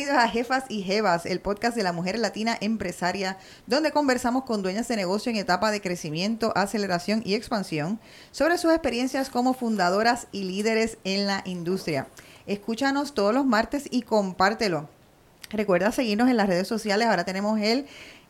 [0.00, 3.36] Bienvenidos a Jefas y Jevas, el podcast de la mujer latina empresaria,
[3.66, 8.00] donde conversamos con dueñas de negocio en etapa de crecimiento, aceleración y expansión
[8.30, 12.08] sobre sus experiencias como fundadoras y líderes en la industria.
[12.46, 14.88] Escúchanos todos los martes y compártelo.
[15.50, 17.06] Recuerda seguirnos en las redes sociales.
[17.06, 17.86] Ahora tenemos el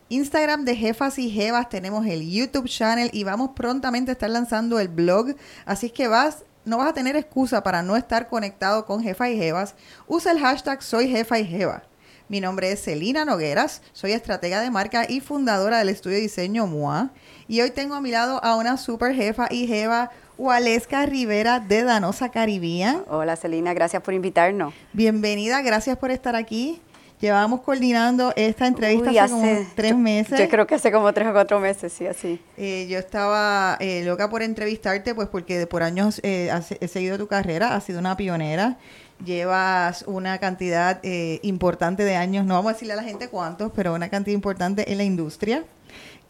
[0.08, 4.80] Instagram de Jefas y Jevas, tenemos el YouTube channel y vamos prontamente a estar lanzando
[4.80, 5.36] el blog.
[5.66, 9.36] Así que vas no vas a tener excusa para no estar conectado con Jefa y
[9.36, 9.74] Jevas,
[10.06, 11.82] usa el hashtag Soy Jefa y Jeva.
[12.28, 16.68] Mi nombre es Celina Nogueras, soy estratega de marca y fundadora del estudio de diseño
[16.68, 17.10] MOA.
[17.48, 21.82] Y hoy tengo a mi lado a una super jefa y jeva, Waleska Rivera de
[21.82, 23.02] Danosa Caribía.
[23.08, 24.72] Hola Celina, gracias por invitarnos.
[24.92, 26.80] Bienvenida, gracias por estar aquí.
[27.20, 30.38] Llevábamos coordinando esta entrevista hace, como tres meses.
[30.38, 32.40] Yo creo que hace como tres o cuatro meses, sí, así.
[32.56, 37.26] Eh, yo estaba eh, loca por entrevistarte, pues porque por años eh, he seguido tu
[37.26, 38.78] carrera, has sido una pionera,
[39.22, 40.98] llevas una cantidad
[41.42, 44.90] importante de años, no vamos a decirle a la gente cuántos, pero una cantidad importante
[44.90, 45.64] en la industria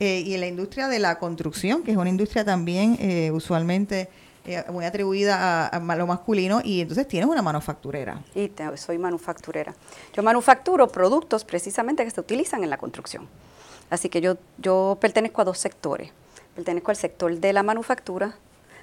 [0.01, 2.99] y en la industria de la construcción, que es una industria también
[3.33, 4.09] usualmente
[4.47, 8.23] eh, muy atribuida a, lo masculino y entonces tienes una manufacturera.
[8.35, 9.75] Y soy manufacturera.
[10.15, 13.29] Yo manufacturo productos precisamente que se utilizan en la construcción.
[13.91, 16.11] Así que yo, yo pertenezco a dos sectores.
[16.55, 18.37] Pertenezco al sector de la manufactura,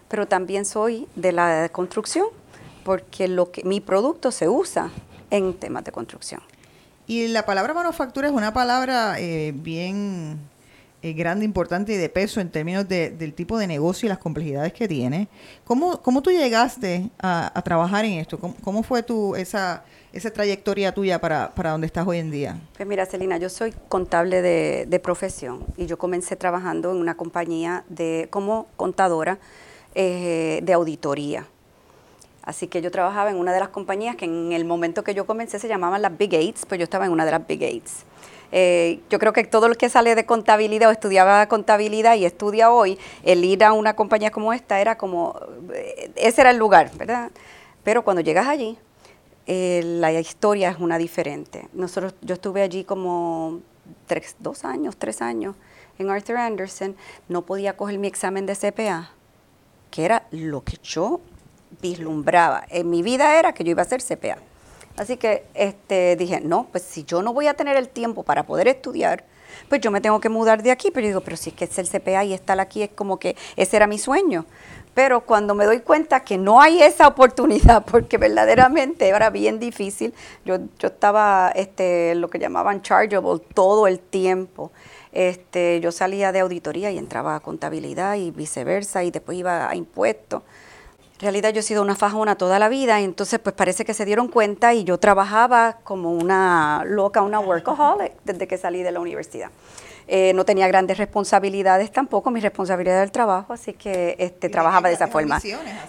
[0.07, 2.27] pero también soy de la construcción,
[2.83, 4.91] porque lo que mi producto se usa
[5.31, 6.41] en temas de construcción.
[7.07, 10.39] Y la palabra manufactura es una palabra eh, bien
[11.03, 14.73] eh, grande, importante y de peso en términos del tipo de negocio y las complejidades
[14.73, 15.27] que tiene.
[15.63, 18.39] ¿Cómo, cómo tú llegaste a, trabajar en esto?
[18.39, 22.59] ¿Cómo, fue tu, esa, esa trayectoria tuya para, para donde estás hoy en día?
[22.75, 27.83] Pues mira, Celina, yo soy contable de, profesión y yo comencé trabajando en una compañía
[27.89, 29.37] de, como contadora
[29.93, 31.45] eh, de auditoría.
[32.41, 35.27] Así que yo trabajaba en una de las compañías que en el momento que yo
[35.27, 38.06] comencé se llamaban las Big Eights, pues yo estaba en una de las Big Eights.
[38.51, 42.71] Eh, yo creo que todo lo que sale de contabilidad o estudiaba contabilidad y estudia
[42.71, 45.39] hoy, el ir a una compañía como esta era como,
[45.73, 47.31] eh, ese era el lugar, ¿verdad?
[47.83, 48.77] Pero cuando llegas allí,
[49.47, 51.67] eh, la historia es una diferente.
[51.73, 53.61] Nosotros, yo estuve allí como
[54.39, 55.55] dos años, tres años
[55.97, 56.95] en Arthur Anderson,
[57.27, 59.11] no podía coger mi examen de CPA,
[59.89, 61.21] que era lo que yo
[61.81, 62.65] vislumbraba.
[62.69, 64.37] En mi vida era que yo iba a hacer CPA.
[64.97, 68.43] Así que este, dije, no, pues si yo no voy a tener el tiempo para
[68.43, 69.23] poder estudiar,
[69.69, 70.89] pues yo me tengo que mudar de aquí.
[70.91, 73.17] Pero yo digo, pero si es que es el CPA y estar aquí es como
[73.17, 74.45] que ese era mi sueño.
[74.95, 80.13] Pero cuando me doy cuenta que no hay esa oportunidad, porque verdaderamente era bien difícil,
[80.43, 84.71] yo, yo estaba este, lo que llamaban chargeable todo el tiempo.
[85.11, 89.75] Este, yo salía de auditoría y entraba a contabilidad y viceversa, y después iba a
[89.75, 90.41] impuestos.
[91.17, 93.95] En realidad yo he sido una fajona toda la vida, y entonces pues parece que
[93.95, 98.91] se dieron cuenta y yo trabajaba como una loca, una workaholic desde que salí de
[98.91, 99.49] la universidad.
[100.07, 104.95] Eh, no tenía grandes responsabilidades tampoco, mi responsabilidad del trabajo, así que este, trabajaba de
[104.95, 105.41] esa forma.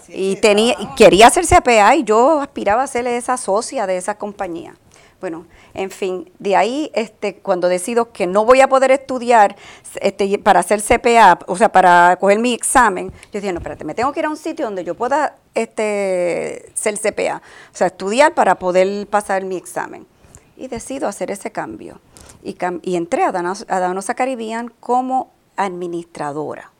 [0.07, 4.73] Y, tenía, quería hacer CPA y yo aspiraba a ser esa socia de esa compañía.
[5.19, 9.57] Bueno, en fin, de ahí, este, cuando decido que no voy a poder estudiar
[9.99, 13.93] este, para hacer CPA, o sea, para coger mi examen, yo dije, no, espérate, me
[13.93, 17.41] tengo que ir a un sitio donde yo pueda este, ser CPA,
[17.73, 20.07] o sea, estudiar para poder pasar mi examen.
[20.55, 22.01] Y decido hacer ese cambio.
[22.43, 26.71] Y, y entré a Danosa, a Danosa Caribbean como administradora.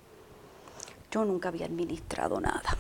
[1.11, 2.77] Yo nunca había administrado nada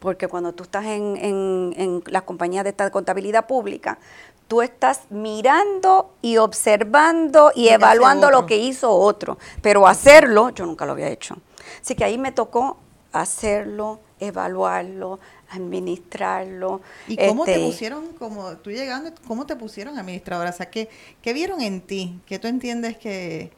[0.00, 3.98] porque cuando tú estás en, en, en las compañías de esta contabilidad pública,
[4.50, 10.84] tú estás mirando y observando y evaluando lo que hizo otro, pero hacerlo yo nunca
[10.86, 11.36] lo había hecho.
[11.80, 12.76] Así que ahí me tocó
[13.12, 16.80] hacerlo, evaluarlo, administrarlo.
[17.06, 20.50] ¿Y cómo te este, pusieron, como tú llegando, cómo te pusieron administradora?
[20.50, 20.88] O sea, ¿qué,
[21.22, 22.18] qué vieron en ti?
[22.26, 23.52] ¿Qué tú entiendes que,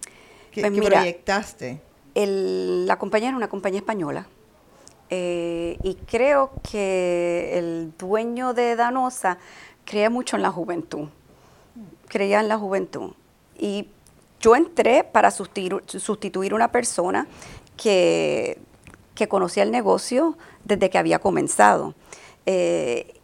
[0.50, 1.80] que, pues proyectaste?
[2.14, 4.26] la compañía era una compañía española.
[5.08, 9.38] Eh, y creo que el dueño de Danosa
[9.84, 11.08] creía mucho en la juventud,
[12.08, 13.12] creía en la juventud.
[13.58, 13.88] Y
[14.40, 17.26] yo entré para sustituir, sustituir una persona
[17.76, 18.58] que,
[19.28, 21.94] conocía el negocio desde que había comenzado.
[22.44, 23.20] Eh,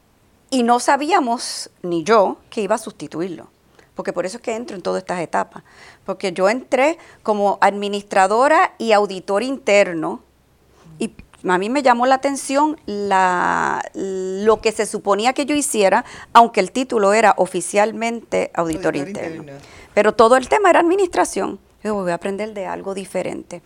[0.49, 3.49] y no sabíamos, ni yo, que iba a sustituirlo.
[3.97, 5.65] Porque por eso es que entro en todas estas etapas.
[6.07, 10.21] Porque yo entré como administradora y auditor interno.
[11.01, 11.13] Y
[11.47, 16.61] a mí me llamó la atención la, lo que se suponía que yo hiciera, aunque
[16.61, 19.53] el título era oficialmente auditor, interno.
[19.95, 21.59] Pero todo el tema era administración.
[21.83, 23.63] Yo voy a aprender de algo diferente.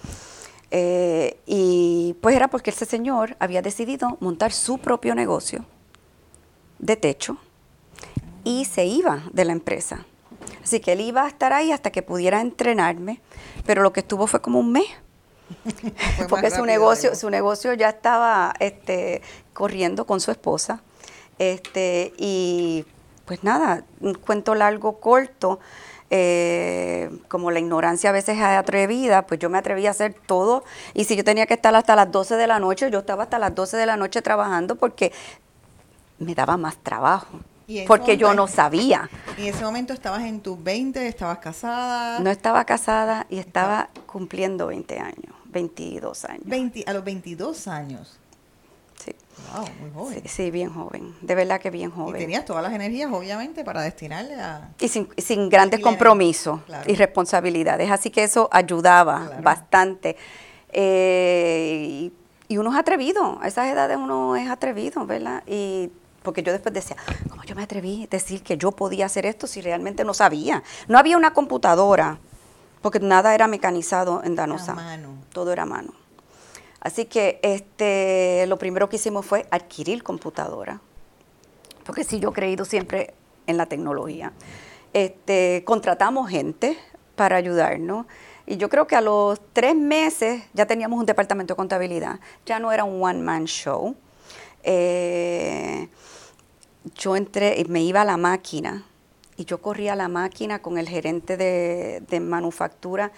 [0.70, 5.66] Eh, y pues era porque ese señor había decidido montar su propio negocio
[6.78, 7.36] de techo
[8.44, 10.06] y se iba de la empresa.
[10.62, 13.20] Así que él iba a estar ahí hasta que pudiera entrenarme,
[13.66, 14.86] pero lo que estuvo fue como un mes.
[16.28, 19.22] Porque su negocio, su negocio ya estaba este,
[19.52, 20.82] corriendo con su esposa.
[21.38, 22.84] Este, y
[23.24, 25.60] pues nada, un cuento largo, corto.
[26.14, 30.62] Eh, como la ignorancia a veces es atrevida, pues yo me atreví a hacer todo.
[30.92, 33.38] Y si yo tenía que estar hasta las 12 de la noche, yo estaba hasta
[33.38, 35.12] las 12 de la noche trabajando porque
[36.18, 37.38] me daba más trabajo
[37.86, 39.08] porque yo no sabía.
[39.38, 42.18] ¿Y en ese momento estabas en tus 20, estabas casada?
[42.20, 46.42] No estaba casada y estaba cumpliendo 20 años, 22 años.
[46.44, 48.18] 20, a los 22 años.
[49.04, 49.14] Sí.
[49.52, 50.22] Wow, muy joven.
[50.26, 52.16] Sí, bien joven, de verdad que bien joven.
[52.16, 54.70] Y tenías todas las energías, obviamente, para destinarle a...
[54.80, 60.16] Y sin, sin grandes compromisos y responsabilidades, así que eso ayudaba bastante.
[60.70, 62.12] Eh, y,
[62.48, 65.42] y, uno es atrevido, a esas edades uno es atrevido, ¿verdad?
[65.46, 65.90] Y
[66.22, 66.96] porque yo después decía,
[67.28, 70.62] ¿cómo yo me atreví a decir que yo podía hacer esto si realmente no sabía?
[70.88, 72.18] No había una computadora,
[72.80, 74.76] porque nada era mecanizado en Danosa.
[75.32, 75.92] Todo era mano.
[76.80, 80.80] Así que este, lo primero que hicimos fue adquirir computadora,
[81.84, 83.14] porque sí, yo he creído siempre
[83.46, 84.32] en la tecnología.
[84.92, 86.76] Este, contratamos gente
[87.16, 88.06] para ayudarnos.
[88.46, 92.18] Y yo creo que a los tres meses ya teníamos un departamento de contabilidad.
[92.44, 93.94] Ya no era un one-man show.
[94.64, 95.88] Eh,
[96.96, 98.84] yo entré me iba a la máquina
[99.36, 103.12] y yo corría a la máquina con el gerente de, manufactura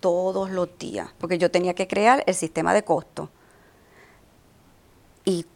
[0.00, 3.30] todos los días, porque yo tenía que crear el sistema de costo.
[5.24, 5.46] Y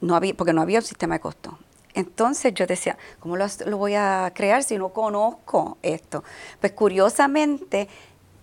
[0.00, 1.58] no había, porque no había un sistema de costo.
[1.94, 6.24] Entonces yo decía, ¿cómo lo, lo, voy a crear si no conozco esto?
[6.60, 7.88] Pues curiosamente,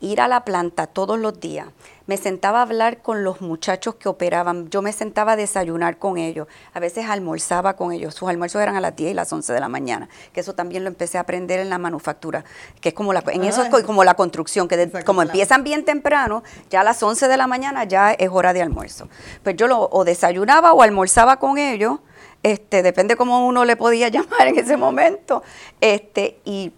[0.01, 1.67] ir a la planta todos los días,
[2.09, 6.17] me sentaba a hablar con los muchachos que operaban, yo me sentaba a desayunar con
[6.17, 9.53] ellos, a veces almorzaba con ellos, sus almuerzos eran a las 10 y las 11
[9.53, 12.43] de la mañana, que eso también lo empecé a aprender en la manufactura,
[12.81, 16.43] que es como la, en eso es como la construcción, que como empiezan bien temprano,
[16.69, 19.07] ya a las 11 de la mañana ya es hora de almuerzo.
[19.43, 21.99] Pues yo lo, o desayunaba o almorzaba con ellos,
[22.41, 25.43] este, depende cómo uno le podía llamar en ese momento,
[25.79, 26.71] este, y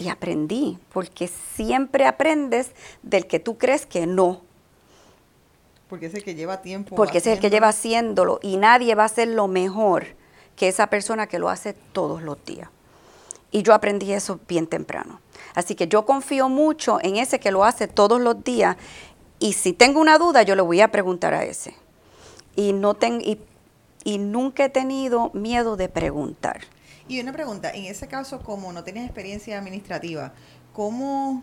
[0.00, 2.70] y aprendí, porque siempre aprendes
[3.02, 4.40] del que tú crees que no.
[5.88, 6.96] Porque es el que lleva tiempo.
[6.96, 10.06] Porque es el que lleva haciéndolo y nadie va a hacer lo mejor
[10.56, 12.70] que esa persona que lo hace todos los días.
[13.50, 15.20] Y yo aprendí eso bien temprano.
[15.54, 18.76] Así que yo confío mucho en ese que lo hace todos los días
[19.38, 21.74] y si tengo una duda yo le voy a preguntar a ese.
[22.56, 26.62] Y, no ten, y nunca he tenido miedo de preguntar.
[27.10, 30.32] Y una pregunta, en ese caso, como no tienes experiencia administrativa,
[30.72, 31.42] ¿cómo,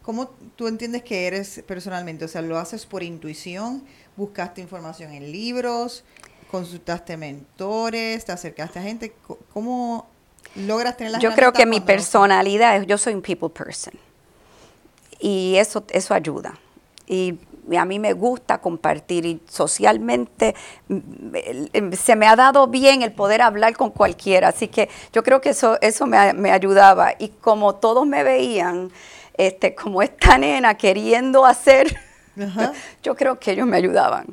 [0.00, 2.24] ¿cómo tú entiendes que eres personalmente?
[2.24, 3.84] O sea, ¿lo haces por intuición?
[4.16, 6.02] ¿Buscaste información en libros?
[6.50, 8.24] ¿Consultaste mentores?
[8.24, 9.14] ¿Te acercaste a gente?
[9.52, 10.06] ¿Cómo
[10.56, 13.92] logras tener la Yo creo que mi personalidad es, yo soy un people person.
[15.20, 16.58] Y eso, eso ayuda.
[17.06, 17.38] Y
[17.76, 20.54] a mí me gusta compartir y socialmente
[20.88, 20.98] mm,
[21.72, 25.40] em, se me ha dado bien el poder hablar con cualquiera, así que yo creo
[25.40, 28.90] que eso, eso me, me ayudaba y como todos me veían,
[29.34, 31.96] este, como esta nena queriendo hacer,
[33.02, 34.26] yo creo que ellos me ayudaban.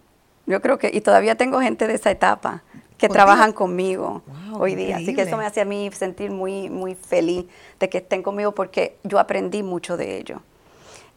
[0.45, 2.63] Yo creo que, y todavía tengo gente de esa etapa
[2.97, 4.97] que trabajan conmigo hoy día.
[4.97, 7.45] Así que eso me hace a mí sentir muy, muy feliz
[7.79, 10.41] de que estén conmigo porque yo aprendí mucho de ellos.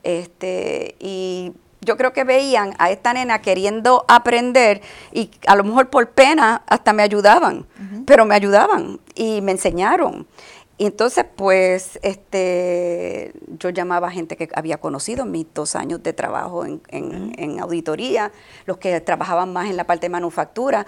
[0.02, 4.80] Este, y yo creo que veían a esta nena queriendo aprender
[5.12, 7.66] y a lo mejor por pena hasta me ayudaban,
[8.06, 10.26] pero me ayudaban y me enseñaron.
[10.78, 16.02] Y entonces, pues, este, yo llamaba a gente que había conocido en mis dos años
[16.02, 18.32] de trabajo en, en, auditoría,
[18.66, 20.86] los que trabajaban más en la parte de manufactura.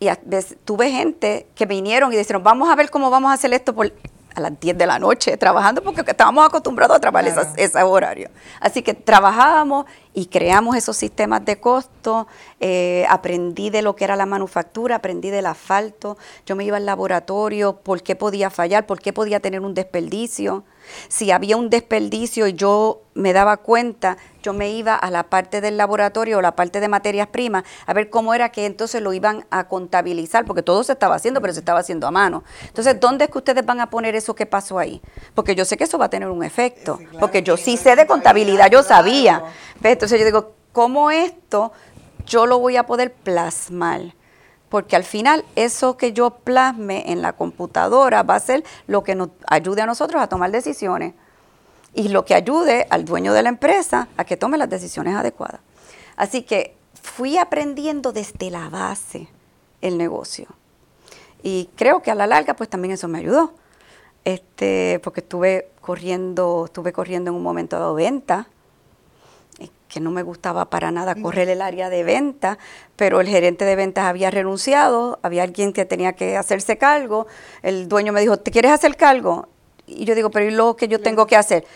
[0.00, 3.34] Y a veces, tuve gente que vinieron y dijeron, vamos a ver cómo vamos a
[3.34, 3.92] hacer esto por
[4.38, 8.30] a las 10 de la noche trabajando porque estábamos acostumbrados a trabajar ese horario.
[8.60, 12.26] Así que trabajábamos y creamos esos sistemas de costo,
[12.60, 16.16] eh, aprendí de lo que era la manufactura, aprendí del asfalto,
[16.46, 20.64] yo me iba al laboratorio, por qué podía fallar, por qué podía tener un desperdicio.
[21.08, 24.16] Si había un desperdicio y yo me daba cuenta,
[24.48, 27.92] yo me iba a la parte del laboratorio o la parte de materias primas a
[27.92, 31.52] ver cómo era que entonces lo iban a contabilizar, porque todo se estaba haciendo, pero
[31.52, 32.44] se estaba haciendo a mano.
[32.66, 35.02] Entonces, ¿dónde es que ustedes van a poner eso que pasó ahí?
[35.34, 38.06] Porque yo sé que eso va a tener un efecto, porque yo sí sé de
[38.06, 39.44] contabilidad, yo sabía.
[39.82, 41.72] Entonces yo digo, ¿cómo esto
[42.24, 44.14] yo lo voy a poder plasmar?
[44.70, 49.14] porque al final eso que yo plasme en la computadora va a ser lo que
[49.14, 51.14] nos ayude a nosotros a tomar decisiones
[51.94, 55.60] y lo que ayude al dueño de la empresa a que tome las decisiones adecuadas.
[56.16, 59.28] Así que fui aprendiendo desde la base
[59.80, 60.46] el negocio.
[61.42, 63.54] Y creo que a la larga pues también eso me ayudó,
[64.24, 68.48] este, porque estuve corriendo, estuve corriendo en un momento dado venta,
[69.60, 72.58] eh, que no me gustaba para nada correr el área de venta,
[72.96, 77.26] pero el gerente de ventas había renunciado, había alguien que tenía que hacerse cargo,
[77.62, 79.48] el dueño me dijo, ¿te quieres hacer cargo?
[79.88, 81.66] Y yo digo, pero ¿y lo que yo tengo que hacer?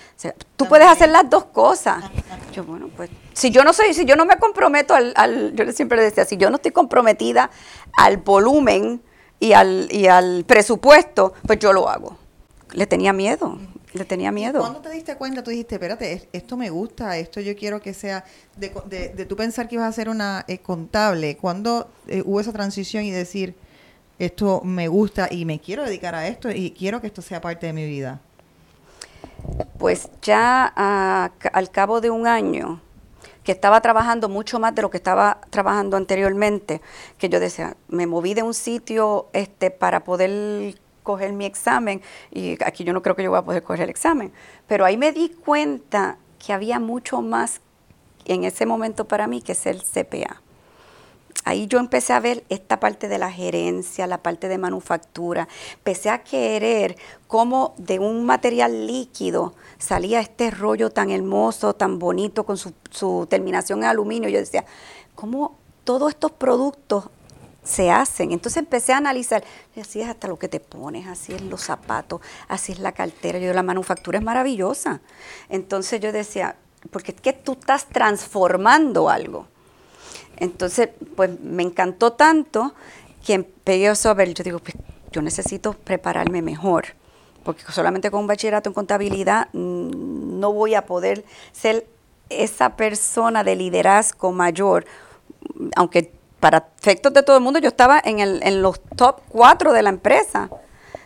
[0.57, 2.04] tú puedes hacer las dos cosas.
[2.52, 5.71] Yo, bueno, pues, si yo no soy, si yo no me comprometo al, al yo
[5.73, 7.50] siempre le decía, si yo no estoy comprometida
[7.97, 9.02] al volumen
[9.40, 12.16] y al, y al presupuesto, pues yo lo hago.
[12.73, 13.59] Le tenía miedo,
[13.92, 14.61] le tenía miedo.
[14.61, 15.42] ¿Cuándo te diste cuenta?
[15.42, 18.25] Tú dijiste, espérate, esto me gusta, esto yo quiero que sea,
[18.57, 22.40] de, de, de tú pensar que ibas a ser una eh, contable, ¿cuándo eh, hubo
[22.40, 23.54] esa transición y decir,
[24.26, 27.67] esto me gusta y me quiero dedicar a esto y quiero que esto sea parte
[27.67, 28.21] de mi vida?
[29.79, 32.81] Pues ya al cabo de un año,
[33.43, 36.81] que estaba trabajando mucho más de lo que estaba trabajando anteriormente,
[37.19, 42.00] que yo decía, me moví de un sitio este para poder coger mi examen
[42.31, 44.33] y aquí yo no creo que yo voy a poder coger el examen,
[44.69, 47.61] pero ahí me di cuenta que había mucho más
[48.25, 50.41] en ese momento para mí que ser CPA
[51.45, 55.49] ahí yo empecé a ver esta parte de la gerencia, la parte de manufactura.
[55.75, 56.97] Empecé a querer
[57.27, 63.81] cómo de un material líquido salía este rollo tan hermoso, tan bonito, con su, terminación
[63.81, 64.29] en aluminio.
[64.29, 64.65] Yo decía,
[65.15, 67.05] ¿cómo todos estos productos
[67.63, 68.33] se hacen.
[68.33, 69.45] Entonces empecé a analizar,
[69.81, 73.39] así es hasta lo que te pones, así es los zapatos, así es la cartera.
[73.39, 75.01] Yo, la manufactura es maravillosa.
[75.49, 76.57] Entonces yo decía,
[76.91, 79.47] porque es que tú estás transformando algo.
[80.43, 82.75] Entonces, pues me encantó tanto
[83.25, 84.77] que empecé a ver, yo digo, pues
[85.13, 86.87] yo necesito prepararme mejor,
[87.45, 91.87] porque solamente con un bachillerato en contabilidad mm, no voy a poder ser
[92.29, 94.85] esa persona de liderazgo mayor,
[95.77, 99.73] aunque para efectos de todo el mundo yo estaba en, el, en los top cuatro
[99.73, 100.51] de la empresa,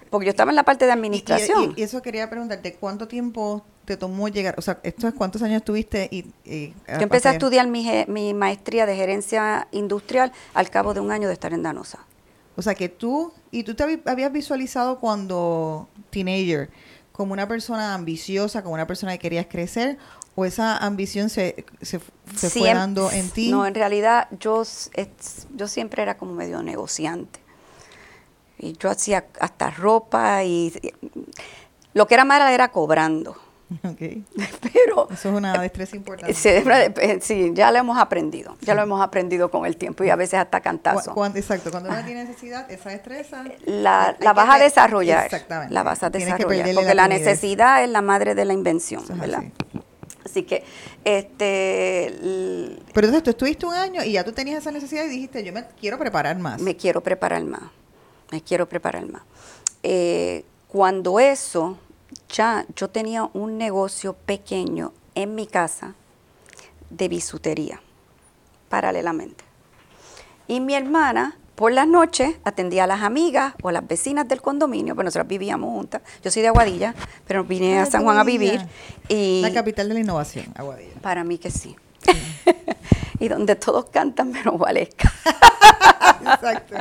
[0.09, 1.75] porque yo estaba en la parte de administración.
[1.77, 4.55] y eso quería preguntarte, ¿cuánto tiempo te tomó llegar?
[4.59, 6.09] O sea, ¿esto es cuántos años tuviste?
[6.11, 11.11] Y, Yo empecé a estudiar mi, mi maestría de gerencia industrial al cabo de un
[11.11, 12.01] año de estar en Danosa.
[12.57, 16.71] O sea, que tú, y tú te habías visualizado cuando teenager
[17.13, 19.97] como una persona ambiciosa, como una persona que querías crecer,
[20.35, 23.51] o esa ambición se, se, fue dando en ti?
[23.51, 24.65] No, en realidad yo,
[25.55, 27.41] yo siempre era como medio negociante.
[28.59, 30.73] Y yo hacía hasta ropa y
[31.95, 33.37] lo que era mala era cobrando.
[33.93, 34.25] Okay.
[34.63, 36.35] Pero eso es una destreza importante.
[36.35, 40.39] Sí, ya lo hemos aprendido, ya lo hemos aprendido con el tiempo y a veces
[40.39, 41.15] hasta cantazo.
[41.35, 45.25] exacto, cuando uno tiene necesidad, esa destreza la, la vas a desarrollar.
[45.25, 45.75] Exactamente.
[45.75, 49.45] La vas a desarrollar, porque la, necesidad es la madre de la invención, ¿verdad?
[50.25, 50.43] Así.
[50.43, 50.65] que,
[51.05, 52.15] este...
[52.93, 55.53] Pero entonces tú estuviste un año y ya tú tenías esa necesidad y dijiste, yo
[55.53, 56.61] me quiero preparar más.
[56.61, 57.63] Me quiero preparar más,
[58.31, 59.23] me quiero preparar más.
[59.83, 61.79] Eh, cuando eso
[62.29, 65.95] ya yo tenía un negocio pequeño en mi casa
[66.91, 67.81] de bisutería,
[68.69, 69.45] paralelamente.
[70.49, 74.41] Y mi hermana, por las noches, atendía a las amigas o a las vecinas del
[74.41, 76.03] condominio, pues nosotros vivíamos juntas.
[76.23, 76.95] Yo soy de Aguadilla,
[77.27, 78.61] pero vine a San Juan a vivir.
[79.09, 80.95] Y la capital de la innovación, Aguadilla.
[81.01, 81.75] Para mí que sí.
[83.19, 85.13] y donde todos cantan menos Valesca.
[86.21, 86.77] Exacto.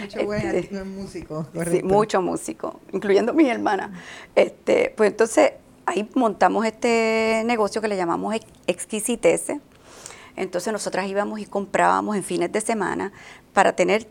[0.00, 1.46] Mucho buen este, músico.
[1.70, 3.92] Sí, mucho músico, incluyendo mi hermana.
[4.34, 5.52] Este, pues entonces
[5.86, 8.34] ahí montamos este negocio que le llamamos
[8.66, 9.60] Exquisitece.
[10.36, 13.12] Entonces nosotras íbamos y comprábamos en fines de semana
[13.52, 14.08] para tener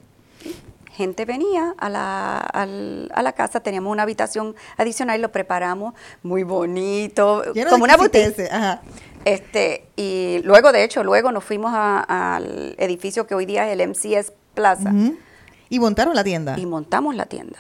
[0.94, 6.44] gente venía a la, a la casa, teníamos una habitación adicional y lo preparamos muy
[6.44, 8.50] bonito, como una boutique.
[9.26, 13.88] Este, y luego, de hecho, luego nos fuimos al edificio que hoy día es el
[13.88, 14.92] MCS Plaza.
[15.70, 16.58] Y montaron la tienda.
[16.58, 17.60] Y montamos la tienda.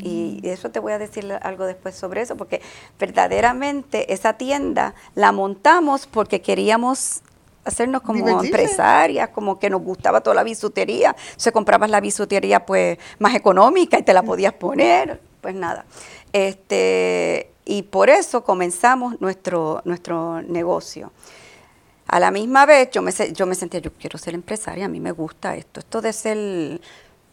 [0.00, 2.60] Y eso te voy a decir algo después sobre eso, porque
[2.98, 7.22] verdaderamente esa tienda la montamos porque queríamos
[7.64, 11.16] hacernos como empresarias, como que nos gustaba toda la bisutería.
[11.36, 15.84] Se comprabas la bisutería pues más económica y te la podías poner, pues nada.
[16.32, 21.12] Este, y por eso comenzamos nuestro, nuestro negocio.
[22.06, 25.00] A la misma vez yo me, yo me sentía, yo quiero ser empresaria, a mí
[25.00, 26.80] me gusta esto, esto de ser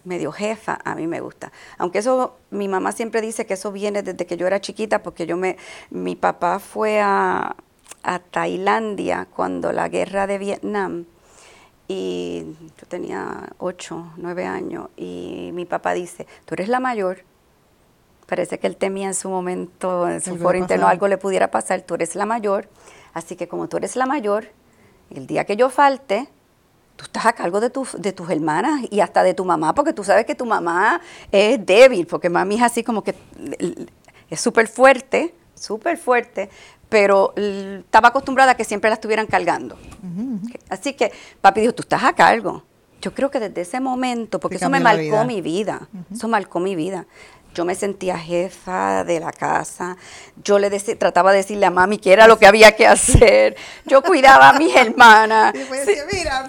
[0.04, 1.54] medio jefa, a mí me gusta.
[1.78, 5.26] Aunque eso, mi mamá siempre dice que eso viene desde que yo era chiquita, porque
[5.26, 5.56] yo me,
[5.90, 7.56] mi papá fue a,
[8.04, 11.06] a Tailandia cuando la guerra de Vietnam,
[11.88, 12.44] y
[12.78, 17.24] yo tenía ocho, nueve años, y mi papá dice, tú eres la mayor,
[18.26, 21.82] parece que él temía en su momento, en su foro interno, algo le pudiera pasar,
[21.82, 22.70] tú eres la mayor,
[23.14, 24.48] así que como tú eres la mayor,
[25.12, 26.28] el día que yo falte,
[26.96, 30.04] tú estás a cargo de, de tus hermanas y hasta de tu mamá, porque tú
[30.04, 31.02] sabes que tu mamá
[31.32, 33.16] es débil, porque mami es así como que
[34.30, 36.50] es súper fuerte, súper fuerte,
[36.90, 39.78] pero estaba acostumbrada a que siempre la estuvieran cargando.
[40.70, 42.64] Así que papi dijo, tú estás a cargo.
[43.02, 46.76] Yo creo que desde ese momento, porque eso me marcó mi vida, eso marcó mi
[46.76, 47.06] vida.
[47.56, 49.96] Yo me sentía jefa de la casa.
[50.44, 53.56] Yo le trataba de decirle a mami que era lo que había que hacer.
[53.86, 55.56] Yo cuidaba a mis hermanas.
[55.56, 56.48] Y después decía, mira,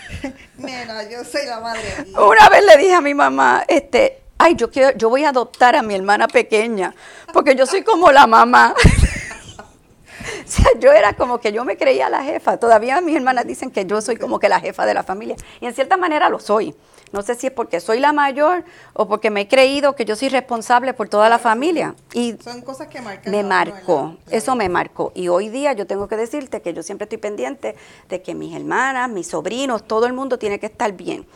[0.58, 1.80] nena, yo soy la madre.
[2.08, 5.76] Una vez le dije a mi mamá, este, ay, yo quiero, yo voy a adoptar
[5.76, 6.92] a mi hermana pequeña,
[7.32, 8.74] porque yo soy como la mamá.
[10.44, 12.56] o sea, yo era como que yo me creía la jefa.
[12.56, 15.36] Todavía mis hermanas dicen que yo soy como que la jefa de la familia.
[15.60, 16.74] Y en cierta manera lo soy.
[17.12, 18.64] No sé si es porque soy la mayor
[18.94, 21.94] o porque me he creído que yo soy responsable por toda la familia.
[22.14, 23.30] Y Son cosas que marcan.
[23.30, 25.12] Me marcó, eso me marcó.
[25.14, 27.76] Y hoy día yo tengo que decirte que yo siempre estoy pendiente
[28.08, 31.26] de que mis hermanas, mis sobrinos, todo el mundo tiene que estar bien.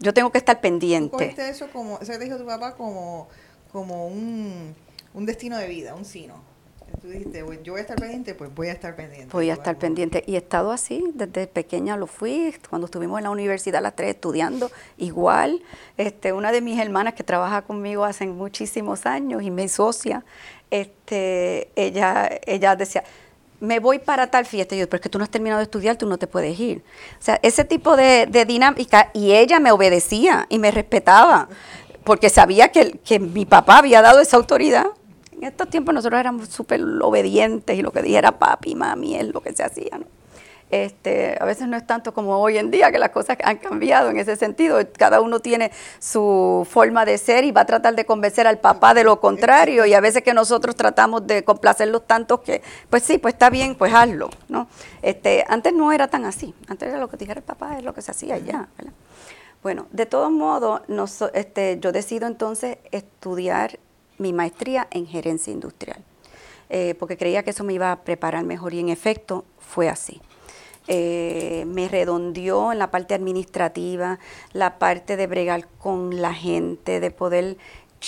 [0.00, 1.34] Yo tengo que estar pendiente.
[1.36, 3.28] ¿Tú eso como, eso dijo tu papá como,
[3.70, 4.74] como un,
[5.14, 6.49] un destino de vida, un sino?
[7.00, 9.28] Tú dijiste, yo voy a estar pendiente, pues voy a estar pendiente.
[9.32, 10.24] Voy a estar pendiente.
[10.26, 14.10] Y he estado así, desde pequeña lo fui, cuando estuvimos en la universidad las tres
[14.10, 15.62] estudiando, igual.
[15.96, 20.24] Este, una de mis hermanas que trabaja conmigo hace muchísimos años y me socia,
[20.70, 23.04] este, ella, ella decía,
[23.60, 24.74] me voy para tal fiesta.
[24.74, 26.58] Y yo, pero es que tú no has terminado de estudiar, tú no te puedes
[26.58, 26.82] ir.
[27.18, 31.48] O sea, ese tipo de, de dinámica, y ella me obedecía y me respetaba,
[32.04, 34.86] porque sabía que, que mi papá había dado esa autoridad
[35.40, 39.40] en estos tiempos nosotros éramos súper obedientes y lo que dijera papi, mami, es lo
[39.40, 40.04] que se hacía, ¿no?
[40.70, 44.08] Este, a veces no es tanto como hoy en día, que las cosas han cambiado
[44.10, 44.78] en ese sentido.
[44.96, 48.94] Cada uno tiene su forma de ser y va a tratar de convencer al papá
[48.94, 49.84] de lo contrario.
[49.84, 53.74] Y a veces que nosotros tratamos de complacerlos tanto que, pues sí, pues está bien,
[53.74, 54.30] pues hazlo.
[54.48, 54.68] ¿no?
[55.02, 56.54] Este, antes no era tan así.
[56.68, 58.68] Antes era lo que dijera el papá, es lo que se hacía ya.
[59.64, 60.82] Bueno, de todos modos,
[61.34, 63.80] este, yo decido entonces estudiar
[64.20, 66.04] mi maestría en gerencia industrial,
[66.68, 70.20] eh, porque creía que eso me iba a preparar mejor y en efecto fue así.
[70.88, 74.18] Eh, me redondeó en la parte administrativa,
[74.52, 77.56] la parte de bregar con la gente, de poder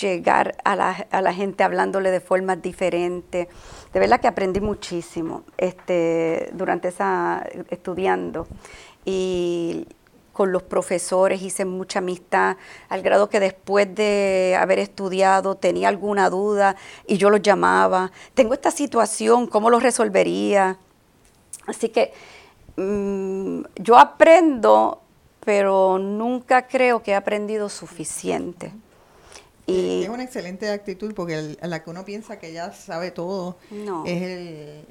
[0.01, 3.49] llegar a la, a la gente hablándole de formas diferentes.
[3.93, 8.47] De verdad que aprendí muchísimo este, durante esa estudiando.
[9.05, 9.87] Y
[10.33, 12.57] con los profesores, hice mucha amistad,
[12.89, 18.55] al grado que después de haber estudiado tenía alguna duda y yo los llamaba, tengo
[18.55, 20.79] esta situación, ¿cómo lo resolvería?
[21.67, 22.13] Así que
[22.77, 25.03] mm, yo aprendo,
[25.45, 28.73] pero nunca creo que he aprendido suficiente.
[29.67, 33.57] Y es una excelente actitud porque la que uno piensa que ya sabe todo
[34.05, 34.23] es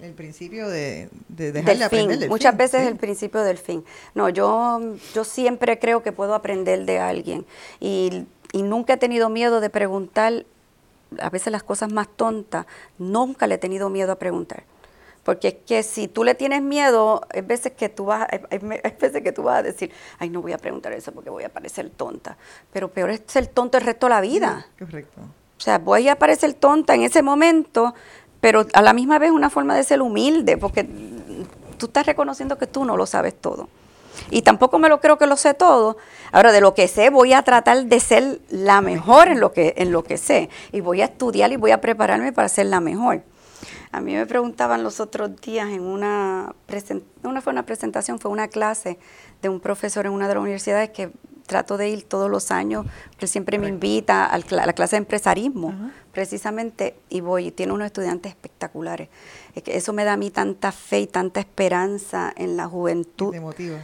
[0.02, 2.30] el, principio de, de dejar de aprender.
[2.30, 3.84] Muchas veces es el principio del fin.
[4.16, 4.80] No, yo,
[5.14, 7.46] yo siempre creo que puedo aprender de alguien
[7.82, 10.46] y, y nunca he tenido miedo de preguntar
[11.20, 12.66] a veces las cosas más tontas,
[12.98, 14.64] nunca le he tenido miedo a preguntar.
[15.24, 18.58] Porque es que si tú le tienes miedo, hay veces que tú vas, hay,
[19.00, 21.50] veces que tú vas a decir, ay, no voy a preguntar eso porque voy a
[21.50, 22.38] parecer tonta.
[22.74, 24.66] Pero peor es ser tonto el resto de la vida.
[24.80, 25.22] correcto.
[25.22, 27.94] O sea, voy a parecer tonta en ese momento,
[28.40, 30.88] pero a la misma vez una forma de ser humilde, porque
[31.78, 33.70] tú estás reconociendo que tú no lo sabes todo.
[34.32, 35.98] Y tampoco me lo creo que lo sé todo.
[36.32, 39.76] Ahora, de lo que sé, voy a tratar de ser la mejor en lo que,
[39.78, 40.50] en lo que sé.
[40.72, 43.22] Y voy a estudiar y voy a prepararme para ser la mejor.
[43.92, 46.54] A mí me preguntaban los otros días en una,
[47.24, 48.98] no fue una presentación, fue una clase
[49.42, 51.12] de un profesor en una de las universidades que
[51.52, 52.86] trato de ir todos los años,
[53.18, 57.88] que siempre me invita a la clase de empresarismo, precisamente, y voy, y tiene unos
[57.88, 59.10] estudiantes espectaculares.
[59.54, 63.32] Es que eso me da a mí tanta fe y tanta esperanza en la juventud.
[63.32, 63.80] Te motiva.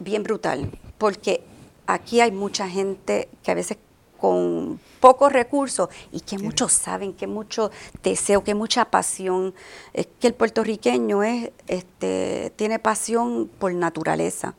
[0.00, 1.42] Bien brutal, porque
[1.86, 3.78] aquí hay mucha gente que a veces
[4.22, 7.72] con pocos recursos y que muchos saben, que mucho
[8.04, 9.52] deseo, que mucha pasión.
[9.92, 14.54] Es que el puertorriqueño es, este, tiene pasión por naturaleza.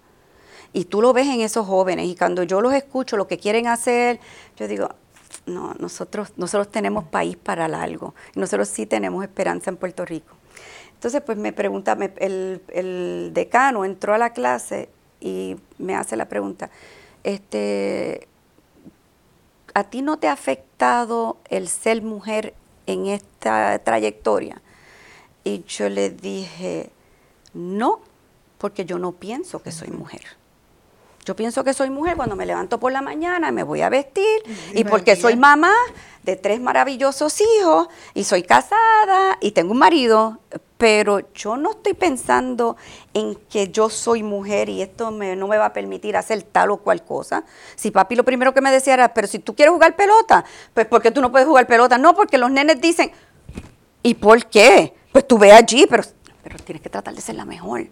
[0.74, 3.68] Y tú lo ves en esos jóvenes y cuando yo los escucho, lo que quieren
[3.68, 4.20] hacer,
[4.58, 4.90] yo digo,
[5.46, 8.14] no, nosotros, nosotros tenemos país para largo.
[8.36, 10.36] Nosotros sí tenemos esperanza en Puerto Rico.
[10.94, 14.90] Entonces, pues me pregunta, el, el decano entró a la clase
[15.22, 16.70] y me hace la pregunta,
[17.24, 18.28] este,
[19.74, 22.54] ¿a ti no te ha afectado el ser mujer
[22.86, 24.62] en esta trayectoria?
[25.44, 26.90] Y yo le dije,
[27.54, 28.02] no,
[28.58, 30.22] porque yo no pienso que soy mujer.
[31.26, 34.44] Yo pienso que soy mujer cuando me levanto por la mañana, me voy a vestir
[34.74, 35.74] y porque soy mamá
[36.24, 40.40] de tres maravillosos hijos y soy casada y tengo un marido,
[40.78, 42.76] pero yo no estoy pensando
[43.14, 46.78] en que yo soy mujer y esto no me va a permitir hacer tal o
[46.78, 47.46] cual cosa.
[47.76, 50.86] Si papi lo primero que me decía era, pero si tú quieres jugar pelota, pues
[50.88, 51.98] ¿por qué tú no puedes jugar pelota?
[51.98, 53.12] No, porque los nenes dicen,
[54.02, 54.94] ¿y por qué?
[55.12, 56.04] Pues tú ve allí, pero,
[56.44, 57.88] pero tienes que tratar de ser la mejor.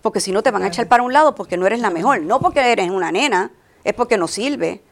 [0.00, 2.22] Porque si no te van a echar para un lado porque no eres la mejor.
[2.22, 3.50] No porque eres una nena,
[3.84, 4.82] es porque no sirve.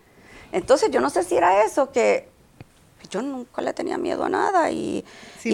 [0.52, 2.28] Entonces yo no sé si era eso que
[3.10, 5.04] yo nunca le tenía miedo a nada y,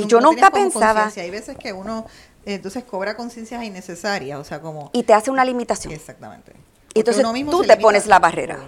[0.06, 1.10] yo nunca pensaba.
[1.16, 2.06] Hay veces que uno
[2.44, 4.90] entonces cobra conciencias innecesarias, o sea, como...
[4.92, 5.92] Y te hace una limitación.
[5.92, 6.52] Exactamente.
[6.94, 8.58] Y entonces tú te pones la barrera.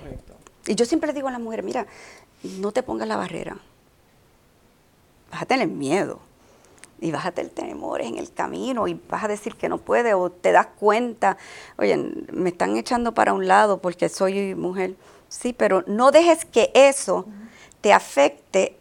[0.67, 1.87] Y yo siempre le digo a las mujeres, mira,
[2.43, 3.57] no te pongas la barrera.
[5.31, 6.21] Vas a tener miedo.
[7.01, 10.15] Y vas a tener temores en el camino y vas a decir que no puedes
[10.15, 11.37] o te das cuenta,
[11.77, 11.97] oye,
[12.33, 14.95] me están echando para un lado porque soy mujer.
[15.29, 17.27] Sí, pero no dejes que eso
[17.81, 18.79] te afecte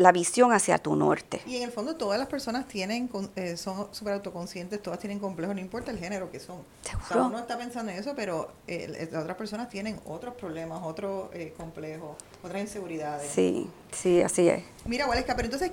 [0.00, 1.42] la visión hacia tu norte.
[1.46, 5.54] Y en el fondo todas las personas tienen, eh, son súper autoconscientes, todas tienen complejos,
[5.54, 6.62] no importa el género que son.
[7.06, 7.26] ¿Seguro?
[7.26, 11.52] uno está pensando en eso, pero eh, las otras personas tienen otros problemas, otros eh,
[11.54, 13.30] complejos, otras inseguridades.
[13.30, 14.62] Sí, sí, así es.
[14.86, 15.70] Mira, Waleska, pero entonces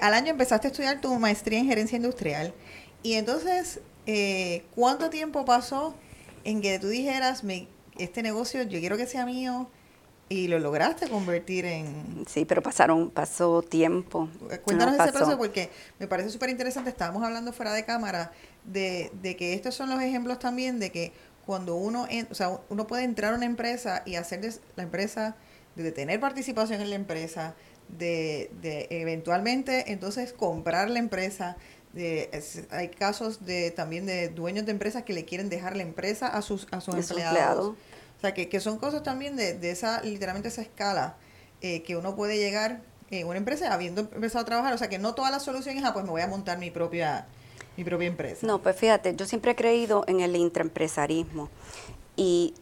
[0.00, 2.54] al año empezaste a estudiar tu maestría en gerencia industrial
[3.02, 3.80] y entonces,
[4.74, 5.94] ¿cuánto tiempo pasó
[6.44, 9.68] en que tú dijeras, me, este negocio yo quiero que sea mío?
[10.30, 12.24] Y lo lograste convertir en...
[12.28, 14.28] Sí, pero pasaron, pasó tiempo.
[14.62, 16.90] Cuéntanos ese proceso porque me parece súper interesante.
[16.90, 18.32] Estábamos hablando fuera de cámara
[18.64, 21.12] de, de, que estos son los ejemplos también de que
[21.46, 24.40] cuando uno, o sea, uno puede entrar a una empresa y hacer
[24.76, 25.34] la empresa,
[25.76, 27.54] de tener participación en la empresa,
[27.88, 31.56] de, de eventualmente entonces comprar la empresa.
[31.94, 32.28] De,
[32.70, 36.42] hay casos de también de dueños de empresas que le quieren dejar la empresa a
[36.42, 37.76] sus, a sus empleados.
[38.18, 41.16] O sea, que, que son cosas también de, de esa, literalmente esa escala
[41.62, 44.74] eh, que uno puede llegar en una empresa habiendo empezado a trabajar.
[44.74, 47.26] O sea, que no todas las soluciones, ah, pues me voy a montar mi propia,
[47.76, 48.46] mi propia empresa.
[48.46, 51.48] No, pues fíjate, yo siempre he creído en el intraempresarismo
[52.16, 52.54] y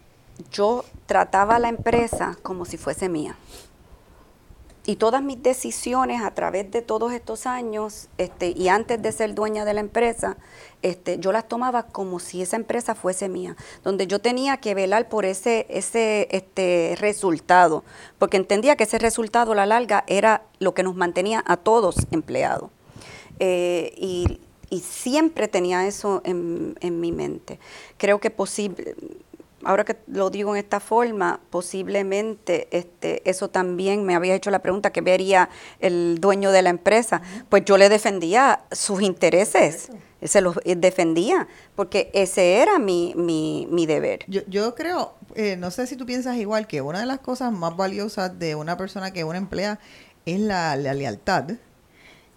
[0.52, 3.36] yo trataba la empresa como si fuese mía
[4.86, 9.34] y todas mis decisiones a través de todos estos años este, y antes de ser
[9.34, 10.36] dueña de la empresa,
[10.82, 15.08] este, yo las tomaba como si esa empresa fuese mía, donde yo tenía que velar
[15.08, 17.82] por ese, ese este, resultado,
[18.18, 21.96] porque entendía que ese resultado a la larga era lo que nos mantenía a todos
[22.12, 22.70] empleados.
[23.40, 27.58] Eh, y, y, siempre tenía eso en, en mi mente.
[27.98, 28.94] Creo que posible,
[29.66, 34.60] ahora que lo digo en esta forma, posiblemente este, eso también me había hecho la
[34.60, 35.48] pregunta, ¿qué vería
[35.80, 37.22] el dueño de la empresa?
[37.48, 39.90] Pues yo le defendía sus intereses,
[40.22, 44.20] se los eh, defendía, porque ese era mi, mi, mi deber.
[44.28, 47.52] Yo, yo creo, eh, no sé si tú piensas igual, que una de las cosas
[47.52, 49.78] más valiosas de una persona que una emplea
[50.24, 51.52] es la, lealtad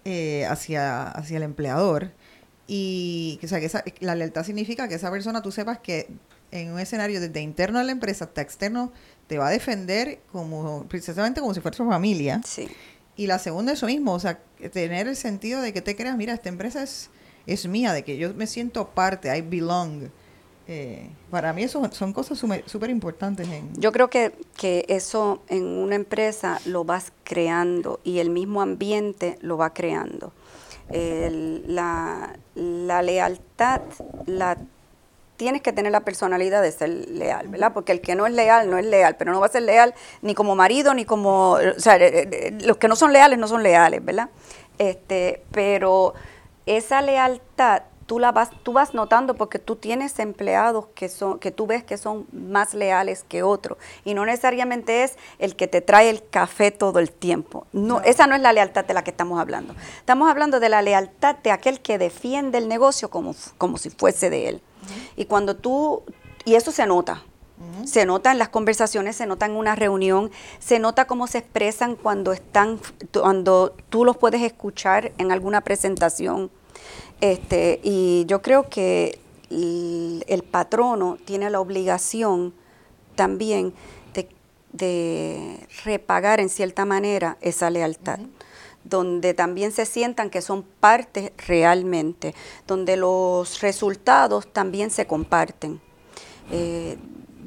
[0.04, 2.12] eh, hacia, hacia el empleador.
[2.66, 6.08] Y o sea, que esa, la lealtad significa que esa persona tú sepas que
[6.50, 8.92] en un escenario desde interno a la empresa hasta externo,
[9.26, 12.40] te va a defender como precisamente como si fuera su familia.
[12.44, 12.68] Sí.
[13.16, 14.40] Y la segunda, eso mismo, o sea,
[14.72, 17.10] tener el sentido de que te creas, mira, esta empresa es,
[17.46, 20.08] es mía, de que yo me siento parte, I belong.
[20.66, 23.48] Eh, para mí eso son cosas súper importantes.
[23.48, 23.74] En...
[23.74, 29.36] Yo creo que, que eso en una empresa lo vas creando y el mismo ambiente
[29.40, 30.32] lo va creando.
[30.88, 33.82] la, la lealtad
[34.26, 34.56] la
[35.40, 37.72] tienes que tener la personalidad de ser leal, ¿verdad?
[37.72, 39.94] Porque el que no es leal, no es leal, pero no va a ser leal
[40.20, 43.48] ni como marido, ni como, o sea, eh, eh, los que no son leales no
[43.48, 44.28] son leales, ¿verdad?
[44.76, 46.12] Este, pero
[46.66, 51.50] esa lealtad tú la vas, tú vas notando porque tú tienes empleados que son, que
[51.50, 53.78] tú ves que son más leales que otros.
[54.04, 57.66] Y no necesariamente es el que te trae el café todo el tiempo.
[57.72, 59.74] No, esa no es la lealtad de la que estamos hablando.
[60.00, 64.28] Estamos hablando de la lealtad de aquel que defiende el negocio como, como si fuese
[64.28, 64.62] de él.
[65.16, 66.02] Y cuando tú,
[66.44, 67.24] y eso se nota,
[67.84, 71.94] Se nota en las conversaciones, se nota en una reunión, se nota cómo se expresan
[71.94, 72.80] cuando están,
[73.12, 76.50] cuando tú los puedes escuchar en alguna presentación.
[77.20, 79.18] Este, y yo creo que
[79.50, 82.54] el, patrono tiene la obligación
[83.14, 83.74] también
[84.72, 88.20] de, repagar en cierta manera esa lealtad
[88.84, 92.34] donde también se sientan que son parte realmente,
[92.66, 95.80] donde los resultados también se comparten.
[96.50, 96.98] Eh,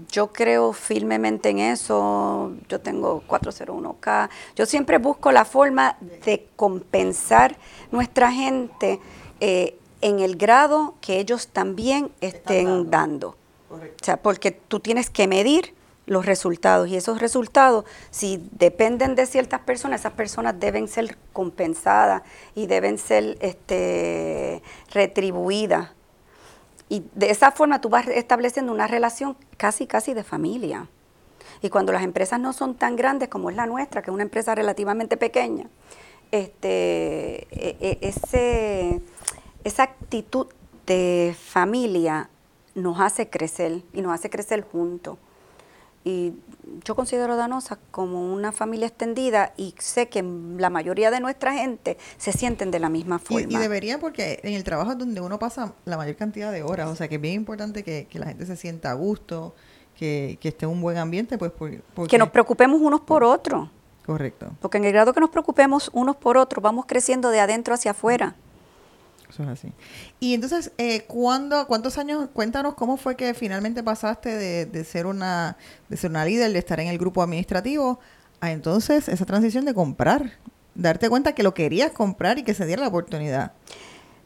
[0.10, 7.58] yo creo firmemente en eso, yo tengo 401k, yo siempre busco la forma de compensar
[7.92, 9.00] nuestra gente
[9.40, 13.36] eh, en el grado que ellos también estén dando.
[13.72, 15.74] O sea, porque tú tienes que medir
[16.06, 22.24] los resultados y esos resultados, si dependen de ciertas personas, esas personas deben ser compensadas
[22.56, 24.62] y deben ser este,
[24.92, 25.92] retribuidas.
[26.90, 30.88] Y de esa forma tú vas estableciendo una relación casi, casi de familia.
[31.62, 34.24] Y cuando las empresas no son tan grandes como es la nuestra, que es una
[34.24, 35.70] empresa relativamente pequeña,
[36.32, 39.02] este, e, e, ese,
[39.64, 40.48] esa actitud
[40.86, 42.30] de familia
[42.76, 45.18] nos hace crecer y nos hace crecer juntos.
[46.04, 46.34] Y
[46.84, 50.24] yo considero Danosa como una familia extendida y sé que
[50.58, 53.48] la mayoría de nuestra gente se sienten de la misma forma.
[53.50, 56.90] Y, debería porque en el trabajo es donde uno pasa la mayor cantidad de horas,
[56.90, 59.56] o sea que es bien importante que, la gente se sienta a gusto,
[59.98, 61.82] que, esté en un buen ambiente, pues porque...
[62.10, 63.70] Que nos preocupemos unos por otros.
[64.06, 64.52] Correcto.
[64.60, 67.92] Porque en el grado que nos preocupemos unos por otros, vamos creciendo de adentro hacia
[67.92, 68.36] afuera.
[69.34, 69.74] Eso es así.
[70.20, 75.58] Y entonces, eh, ¿cuántos años, cuéntanos cómo fue que finalmente pasaste de, ser una,
[75.90, 78.00] de ser una líder, de estar en el grupo administrativo,
[78.42, 80.34] a entonces esa transición de comprar,
[80.76, 83.54] darte cuenta que lo querías comprar y que se diera la oportunidad?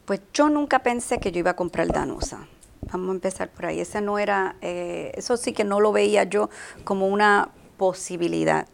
[0.04, 2.46] Pues yo nunca pensé que yo iba a comprar Danosa.
[2.92, 3.80] Vamos a empezar por ahí.
[3.80, 6.50] Ese no era, eh, eso sí que no lo veía yo
[6.84, 8.66] como una posibilidad.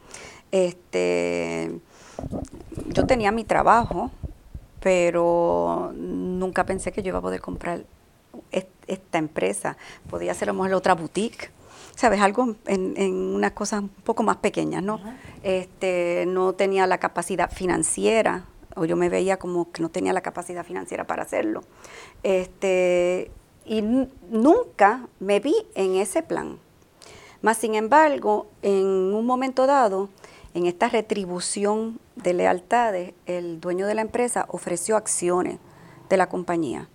[0.50, 1.78] Este,
[2.88, 4.10] yo tenía mi trabajo,
[4.84, 7.86] pero nunca pensé que yo iba a poder comprar
[8.86, 9.78] esta empresa.
[10.10, 11.50] Podía ser a lo mejor otra boutique.
[11.96, 12.20] ¿Sabes?
[12.20, 15.00] Algo en, en unas cosas un poco más pequeñas, ¿no?
[15.42, 20.20] este, no tenía la capacidad financiera, o yo me veía como que no tenía la
[20.20, 21.62] capacidad financiera para hacerlo.
[22.22, 23.30] Este,
[23.64, 26.58] y nunca me vi en ese plan.
[27.40, 30.10] Más sin embargo, en un momento dado,
[30.54, 35.58] en esta retribución de lealtades, el dueño de la empresa ofreció acciones
[36.08, 36.88] de la compañía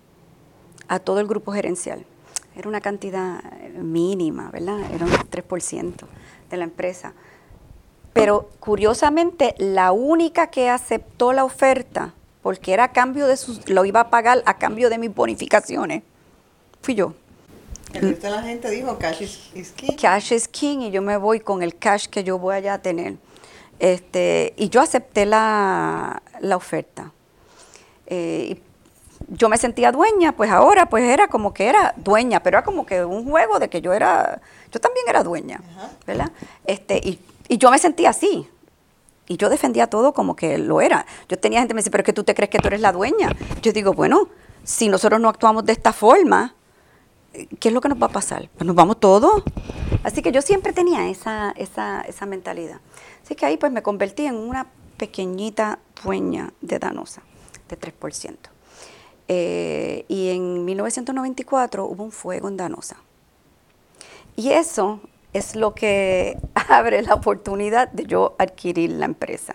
[0.88, 2.04] a todo el grupo gerencial.
[2.56, 3.42] Era una cantidad
[3.74, 4.80] mínima, ¿verdad?
[4.92, 5.94] Era un 3%
[6.50, 7.12] de la empresa.
[8.14, 13.84] Pero curiosamente, la única que aceptó la oferta, porque era a cambio de sus, lo
[13.84, 16.02] iba a pagar a cambio de mis bonificaciones,
[16.80, 17.14] fui yo.
[17.92, 19.22] El resto de la gente dijo cash
[19.54, 19.96] is, king.
[19.96, 23.16] Cash is king y yo me voy con el cash que yo voy a tener.
[23.80, 26.22] Este, y yo acepté la,
[26.54, 27.12] oferta.
[28.06, 28.60] Eh,
[29.28, 32.84] yo me sentía dueña, pues ahora pues era como que era dueña, pero era como
[32.84, 34.40] que un juego de que yo era,
[34.70, 35.60] yo también era dueña,
[36.06, 36.30] ¿verdad?
[36.66, 38.48] Este, y, y, yo me sentía así.
[39.26, 41.06] Y yo defendía todo como que lo era.
[41.28, 42.80] Yo tenía gente que me dice, pero es que tú te crees que tú eres
[42.80, 43.30] la dueña.
[43.62, 44.28] Yo digo, bueno,
[44.64, 46.54] si nosotros no actuamos de esta forma,
[47.60, 48.48] ¿qué es lo que nos va a pasar?
[48.56, 49.44] Pues nos vamos todos.
[50.02, 52.80] Así que yo siempre tenía esa, esa, esa mentalidad.
[53.22, 57.22] Así que ahí pues me convertí en una pequeñita dueña de Danosa,
[57.68, 58.36] de 3%.
[59.28, 62.96] Eh, y en 1994 hubo un fuego en Danosa.
[64.36, 65.00] Y eso
[65.32, 69.54] es lo que abre la oportunidad de yo adquirir la empresa.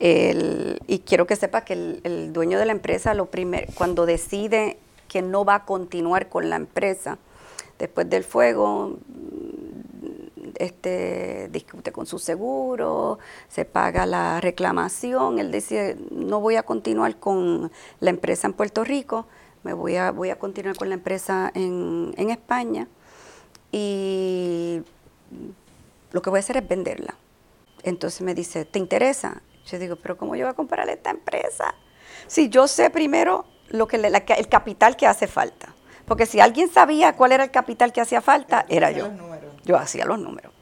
[0.00, 4.78] y quiero que sepa que el, el, dueño de la empresa, lo primer, cuando decide
[5.08, 7.18] que no va a continuar con la empresa,
[7.78, 8.98] después del fuego,
[10.56, 17.16] este, discute con su seguro, se paga la reclamación, él dice, no voy a continuar
[17.16, 19.26] con la empresa en Puerto Rico,
[19.62, 22.88] me voy a, voy a continuar con la empresa en, en España
[23.70, 24.82] y
[26.12, 27.14] lo que voy a hacer es venderla.
[27.82, 29.42] Entonces me dice, ¿te interesa?
[29.66, 31.74] Yo digo, pero ¿cómo yo voy a comprar esta empresa?
[32.26, 35.74] Si yo sé primero lo que el capital que hace falta.
[36.08, 39.08] Porque si alguien sabía cuál era el capital que hacía falta, era yo.
[39.64, 40.52] Yo hacía los números.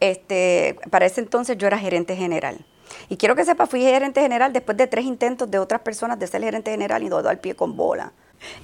[0.00, 2.64] Este, para ese entonces yo era gerente general.
[3.08, 6.26] Y quiero que sepa, fui gerente general después de tres intentos de otras personas de
[6.26, 8.12] ser gerente general y todo al pie con bola.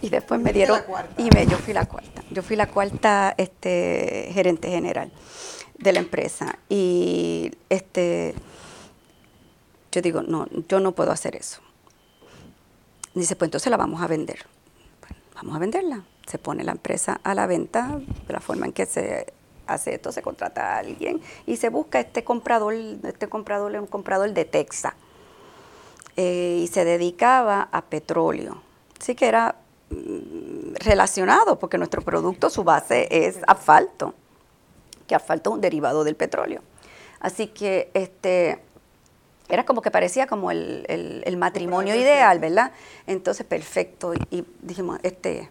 [0.03, 0.81] Y después me dieron
[1.17, 2.23] y me, yo fui la cuarta.
[2.31, 5.11] Yo fui la cuarta este, gerente general
[5.79, 6.59] de la empresa.
[6.69, 8.35] Y este
[9.95, 11.61] yo digo, no, yo no puedo hacer eso.
[13.15, 14.41] Dice, pues entonces la vamos a vender.
[15.37, 16.05] vamos a venderla.
[16.27, 19.33] Se pone la empresa a la venta de la forma en que se
[19.67, 23.87] hace esto, se contrata a alguien y se busca este comprador, este comprador es un
[23.87, 24.95] comprador de Texas.
[26.17, 28.63] Eh, y se dedicaba a petróleo.
[29.01, 29.57] Así que era
[29.91, 34.15] mm, relacionado, porque nuestro producto, su base es asfalto,
[35.09, 36.63] que asfalto es un derivado del petróleo.
[37.19, 38.61] Así que este
[39.49, 42.73] era como que parecía como el, matrimonio ideal, ¿verdad?
[43.07, 44.15] Entonces, perfecto.
[44.31, 45.51] Y, dijimos, este,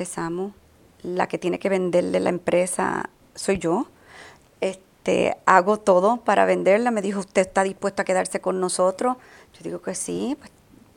[0.00, 0.54] empezamos,
[1.02, 3.86] la que tiene que venderle la empresa soy yo.
[4.62, 6.90] Este, hago todo para venderla.
[6.90, 9.18] Me dijo, ¿usted está dispuesto a quedarse con nosotros?
[9.52, 10.50] Yo digo que sí, pues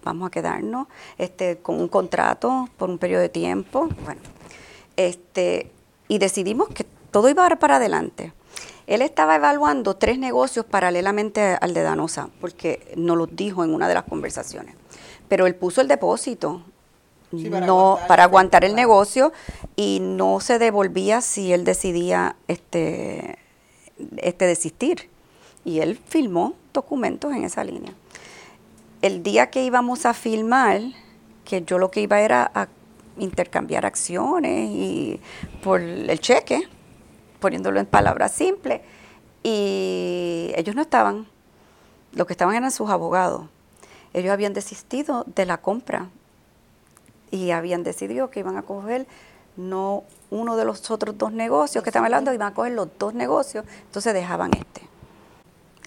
[0.05, 0.87] vamos a quedarnos
[1.17, 3.89] este, con un contrato por un periodo de tiempo.
[4.05, 4.21] Bueno,
[4.95, 5.69] este,
[6.07, 8.31] y decidimos que todo iba para adelante.
[8.87, 13.89] Él estaba evaluando tres negocios paralelamente al de Danosa, porque nos lo dijo en una
[13.89, 14.75] de las conversaciones.
[15.27, 16.61] Pero él puso el depósito
[17.49, 19.33] para no aguantar, para aguantar el negocio
[19.75, 23.37] y no se devolvía si él decidía este,
[24.17, 25.09] este desistir.
[25.65, 27.93] Y él filmó documentos en esa línea.
[29.01, 30.81] El día que íbamos a filmar,
[31.45, 32.67] que yo lo que iba era a
[33.17, 35.19] intercambiar acciones y
[35.63, 36.67] por el cheque,
[37.39, 38.81] poniéndolo en palabras simples,
[39.43, 41.27] y ellos no estaban,
[42.13, 43.45] lo que estaban eran sus abogados.
[44.13, 46.09] Ellos habían desistido de la compra
[47.33, 49.07] y habían decidido que iban a coger
[49.57, 53.15] no uno de los otros dos negocios que estaban hablando, iban a coger los dos
[53.15, 54.87] negocios, entonces dejaban este.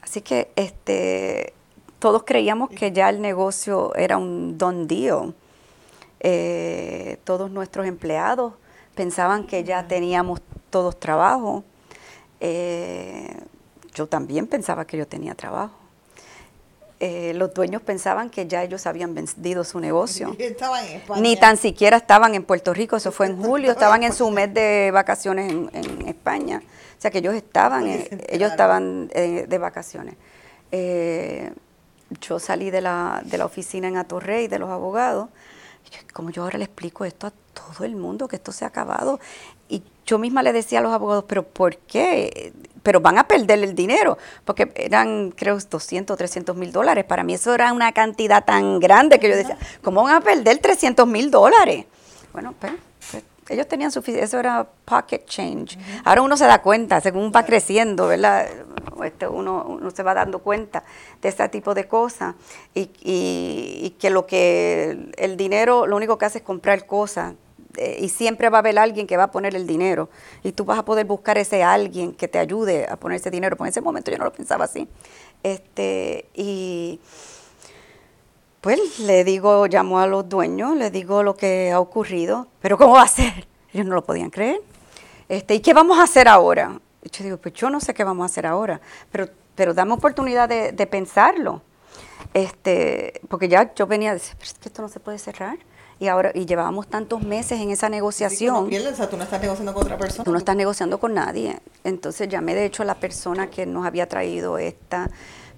[0.03, 1.53] Así que este,
[2.01, 5.35] todos creíamos que ya el negocio era un don deal.
[6.19, 8.55] Eh, todos nuestros empleados
[8.97, 11.63] pensaban que ya teníamos todos trabajo.
[12.41, 13.39] Eh,
[13.95, 15.86] yo también pensaba que yo tenía trabajo.
[16.99, 20.35] Eh, los dueños pensaban que ya ellos habían vendido su negocio.
[21.17, 24.53] Ni tan siquiera estaban en Puerto Rico, eso fue en julio, estaban en su mes
[24.53, 26.63] de vacaciones en, España.
[26.99, 30.15] O sea que ellos estaban, ellos estaban de vacaciones.
[32.21, 35.29] yo salí de la, de la oficina en Atorrey de los abogados
[36.13, 39.21] como yo ahora le explico esto a todo el mundo, que esto se ha acabado?
[39.69, 42.53] Y yo misma le decía a los abogados, pero ¿por qué?
[42.87, 47.05] Pero van a perder el dinero, porque eran, creo, 200, 300 mil dólares.
[47.05, 50.59] Para mí eso era una cantidad tan grande que yo decía, ¿cómo van a perder
[50.59, 51.85] 300 mil dólares?
[52.33, 52.75] Bueno, pues,
[53.11, 55.77] pues ellos tenían suficiente, eso era pocket change.
[56.05, 58.47] Ahora uno se da cuenta, según va creciendo, ¿verdad?
[59.05, 60.85] Este, uno, uno, se va dando cuenta
[61.21, 62.37] de este tipo de cosas
[62.73, 67.35] y, y, que lo que el dinero lo único que hace es comprar cosas
[67.77, 70.09] eh, y siempre va a haber alguien que va a poner el dinero
[70.43, 73.57] y tú vas a poder buscar ese alguien que te ayude a poner ese dinero.
[73.57, 74.89] Pues en ese momento yo no lo pensaba así.
[75.43, 77.01] Este, y
[78.61, 82.95] pues le digo, llamo a los dueños, le digo lo que ha ocurrido, pero ¿cómo
[82.95, 83.47] va a ser?
[83.73, 84.61] Ellos no lo podían creer.
[85.29, 86.81] Este, ¿Y qué vamos a hacer ahora?
[87.11, 90.49] yo digo, pues yo no sé qué vamos a hacer ahora, pero, pero dame oportunidad
[90.49, 91.63] de, pensarlo.
[92.35, 95.59] Este, porque ya yo venía a decir, pero es que esto no se puede cerrar.
[95.99, 98.55] Y ahora, y llevábamos tantos meses en esa negociación.
[98.57, 100.25] o tú no estás negociando con otra persona.
[100.25, 101.59] Tú no estás negociando con nadie.
[101.85, 105.11] Entonces llamé de hecho a la persona que nos había traído esta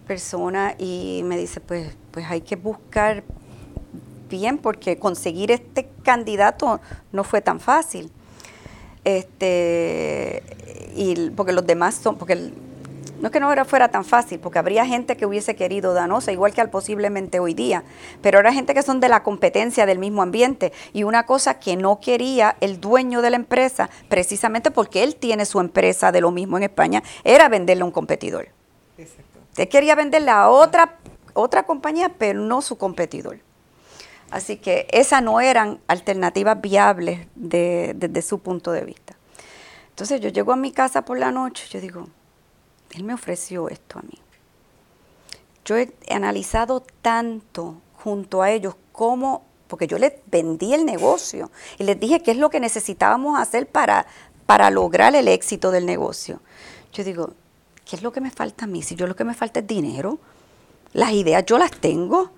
[0.07, 3.24] persona y me dice, pues, pues hay que buscar
[4.29, 6.81] bien porque conseguir este candidato
[7.12, 8.12] no fue tan fácil.
[9.05, 10.42] Este,
[10.94, 12.53] y porque los demás son, porque
[13.21, 16.33] no es que no era, fuera tan fácil, porque habría gente que hubiese querido Danosa,
[16.33, 17.85] igual que al posiblemente hoy día,
[18.23, 20.73] pero era gente que son de la competencia del mismo ambiente.
[20.93, 25.47] Y una cosa que no quería el dueño de la empresa, precisamente porque él tiene
[25.47, 28.49] su empresa de lo mismo en España, era venderle a un competidor.
[28.97, 29.41] Exacto.
[29.51, 30.99] Usted quería venderle a otra,
[31.35, 33.41] otra compañía, pero no su competidor.
[34.31, 39.17] Así que esas no eran alternativas viables desde su punto de vista.
[39.91, 42.07] Entonces yo llego a mi casa por la noche, yo digo,
[42.92, 44.18] él me ofreció esto a mí.
[45.64, 51.85] Yo he analizado tanto junto a ellos cómo, porque yo les vendí el negocio y
[51.85, 54.07] les dije qué es lo que necesitábamos hacer para,
[54.46, 56.40] para lograr el éxito del negocio.
[56.92, 57.35] Yo digo,
[57.85, 58.83] ¿qué es lo que me falta a mí?
[58.83, 60.18] Si yo lo que me falta es dinero,
[60.94, 62.31] las ideas yo las tengo.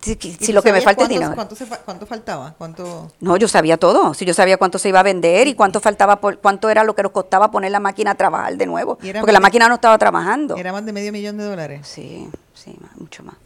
[0.00, 1.34] Si, lo que me falta es dinero.
[1.34, 2.54] ¿Cuánto, faltaba?
[2.56, 3.10] ¿Cuánto?
[3.20, 4.14] No, yo sabía todo.
[4.14, 6.94] Si yo sabía cuánto se iba a vender y cuánto faltaba, por, cuánto era lo
[6.94, 8.96] que nos costaba poner la máquina a trabajar de nuevo.
[8.96, 10.56] Porque la máquina no estaba trabajando.
[10.56, 11.86] ¿Era más de medio millón de dólares?
[11.88, 13.36] Sí, sí, mucho más.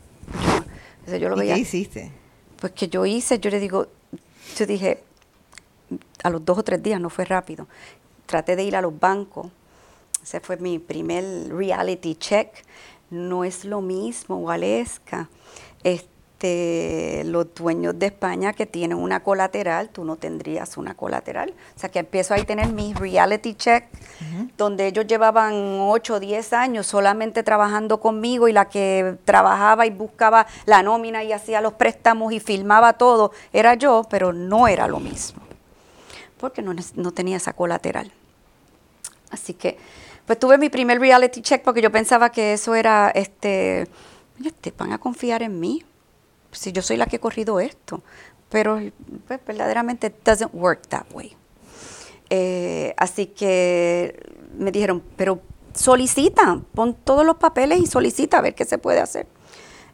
[1.18, 2.12] yo lo ¿Y ¿Qué hiciste?
[2.60, 3.88] Pues que yo hice, yo le digo,
[4.56, 5.02] yo dije,
[6.22, 7.66] a los dos o tres días, no fue rápido.
[8.26, 9.48] Traté de ir a los bancos
[10.22, 12.48] ese fue mi primer reality check.
[13.10, 15.28] No es lo mismo, Waleska.
[15.82, 16.08] Este,
[17.24, 21.54] los dueños de España que tienen una colateral, tú no tendrías una colateral.
[21.76, 23.84] O sea que empiezo a tener mi reality check,
[24.56, 29.90] donde ellos llevaban 8 o 10 años solamente trabajando conmigo y la que trabajaba y
[29.90, 34.86] buscaba la nómina y hacía los préstamos y filmaba todo era yo, pero no era
[34.88, 35.42] lo mismo,
[36.38, 38.12] porque no, no tenía esa colateral.
[39.30, 39.78] Así que
[40.26, 43.88] pues tuve mi primer reality check porque yo pensaba que eso era, este,
[44.60, 45.84] te van a confiar en mí,
[46.52, 48.02] si yo soy la que he corrido esto.
[48.48, 48.80] Pero
[49.26, 51.36] pues, verdaderamente it doesn't work that way.
[52.30, 54.18] Eh, así que
[54.56, 55.40] me dijeron, pero
[55.74, 59.26] solicita, pon todos los papeles y solicita a ver qué se puede hacer.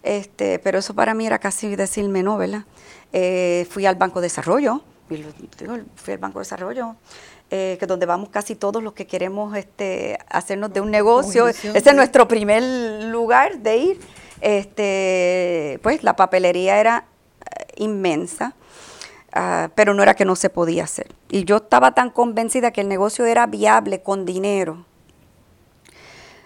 [0.03, 2.65] Este, pero eso para mí era casi decirme no, ¿verdad?
[3.13, 6.97] Eh, fui al Banco de Desarrollo y digo, fui al Banco de Desarrollo,
[7.51, 11.49] eh, que donde vamos casi todos los que queremos este, hacernos de un negocio.
[11.49, 12.63] Ese es nuestro primer
[13.05, 14.01] lugar de ir.
[14.41, 17.07] Este, pues la papelería era
[17.41, 18.55] eh, inmensa,
[19.33, 21.15] ah, pero no era que no se podía hacer.
[21.29, 24.85] Y yo estaba tan convencida que el negocio era viable con dinero.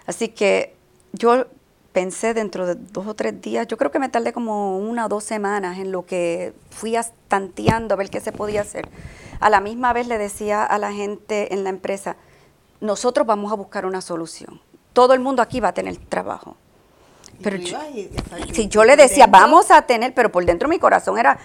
[0.05, 0.75] Así que
[1.13, 1.45] yo
[1.93, 5.09] pensé dentro de dos o tres días, yo creo que me tardé como una o
[5.09, 8.89] dos semanas en lo que fui tanteando a ver qué se podía hacer.
[9.39, 12.17] A la misma vez le decía a la gente en la empresa,
[12.81, 14.59] nosotros vamos a buscar una solución.
[14.91, 16.57] Todo el mundo aquí va a tener trabajo.
[17.43, 17.77] Pero yo,
[18.53, 21.37] si yo le decía, vamos a tener, pero por dentro mi corazón era,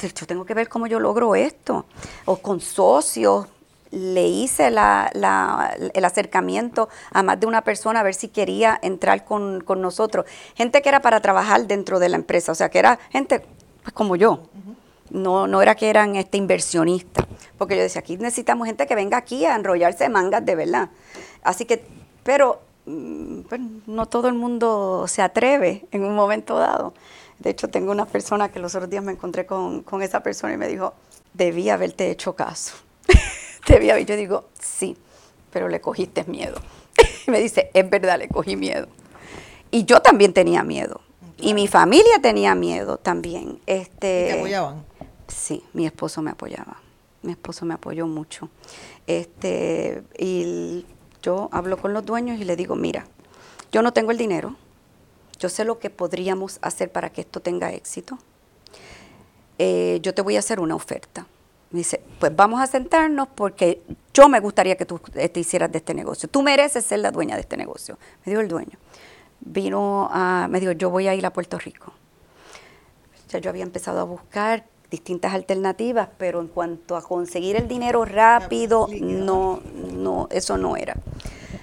[0.00, 1.86] yo tengo que ver cómo yo logro esto.
[2.24, 3.46] O con socios,
[3.90, 9.64] le hice el acercamiento a más de una persona a ver si quería entrar con,
[9.66, 10.26] nosotros.
[10.54, 13.42] Gente que era para trabajar dentro de la empresa, o sea, que era gente
[13.82, 14.40] pues, como yo.
[15.10, 17.24] No, no era que eran este inversionistas,
[17.56, 20.90] porque yo decía, aquí necesitamos gente que venga aquí a enrollarse mangas de verdad.
[21.42, 21.84] Así que,
[22.24, 26.94] pero no todo el mundo se atreve en un momento dado.
[27.38, 30.54] De hecho, tengo una persona que los otros días me encontré con, con esa persona
[30.54, 30.94] y me dijo,
[31.34, 32.74] debía haberte hecho caso.
[33.66, 34.96] te Yo digo, sí,
[35.52, 36.60] pero le cogiste miedo.
[37.26, 38.88] y me dice, es verdad, le cogí miedo.
[39.70, 41.00] Y yo también tenía miedo.
[41.38, 43.60] Y mi familia tenía miedo también.
[43.66, 44.84] Este, ¿Y ¿Te apoyaban?
[45.28, 46.80] Sí, mi esposo me apoyaba.
[47.22, 48.48] Mi esposo me apoyó mucho.
[49.06, 50.86] Este, y
[51.26, 53.06] yo hablo con los dueños y le digo, mira,
[53.72, 54.54] yo no tengo el dinero.
[55.38, 58.18] Yo sé lo que podríamos hacer para que esto tenga éxito.
[59.58, 61.26] Eh, yo te voy a hacer una oferta
[61.70, 63.82] me dice, pues vamos a sentarnos porque
[64.14, 66.28] yo me gustaría que tú te hicieras de este negocio.
[66.28, 67.98] Tú mereces ser la dueña de este negocio.
[68.24, 68.78] Me dijo el dueño.
[69.40, 71.92] Vino a, me dijo, yo voy a ir a Puerto Rico.
[73.28, 78.04] Ya yo había empezado a buscar distintas alternativas, pero en cuanto a conseguir el dinero
[78.04, 79.60] rápido, no,
[79.92, 80.94] no, eso no era.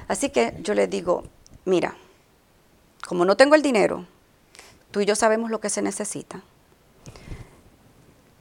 [0.08, 1.24] Así que yo le digo,
[1.66, 1.96] mira,
[3.08, 4.06] como no tengo el dinero,
[4.92, 6.44] tú y yo sabemos lo que se necesita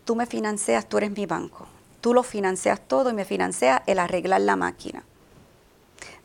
[0.05, 1.67] tú me financias, tú eres mi banco.
[2.01, 5.05] Tú lo financias todo y me financias el arreglar la máquina.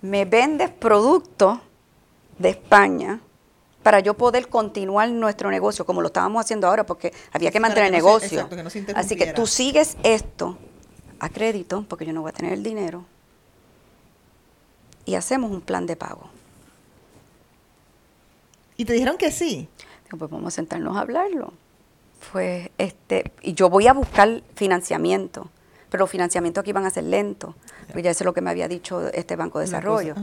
[0.01, 1.60] Me vendes productos
[2.39, 3.20] de España
[3.88, 7.85] para yo poder continuar nuestro negocio como lo estábamos haciendo ahora porque había que mantener
[7.85, 8.49] el negocio.
[8.93, 10.57] Así que tú sigues esto
[11.19, 13.05] a crédito porque yo no voy a tener el dinero
[15.05, 16.29] y hacemos un plan de pago.
[18.75, 19.69] ¿Y te dijeron que sí?
[20.09, 21.53] Pues vamos a sentarnos a hablarlo
[22.33, 25.49] pues este, y yo voy a buscar financiamiento,
[25.89, 27.55] pero los financiamientos aquí van a ser lentos,
[27.91, 30.15] pues ya eso es lo que me había dicho este Banco de Desarrollo.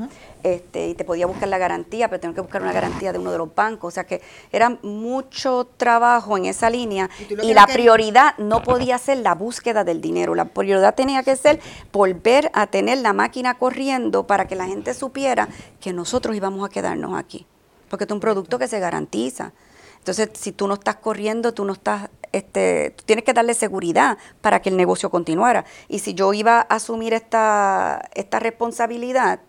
[0.43, 3.33] este, y te podía buscar la garantía, pero tengo que buscar una garantía de uno
[3.33, 4.21] de los bancos, o sea que
[4.53, 7.09] era mucho trabajo en esa línea
[7.43, 11.61] y, la prioridad no podía ser la búsqueda del dinero, la prioridad tenía que ser
[11.93, 15.49] volver a tener la máquina corriendo para que la gente supiera
[15.81, 17.47] que nosotros íbamos a quedarnos aquí,
[17.89, 19.53] porque es un producto que se garantiza.
[19.99, 24.61] Entonces, si tú no estás corriendo, tú no estás, este, tienes que darle seguridad para
[24.61, 25.65] que el negocio continuara.
[25.89, 29.41] Y si yo iba a asumir esta, esta responsabilidad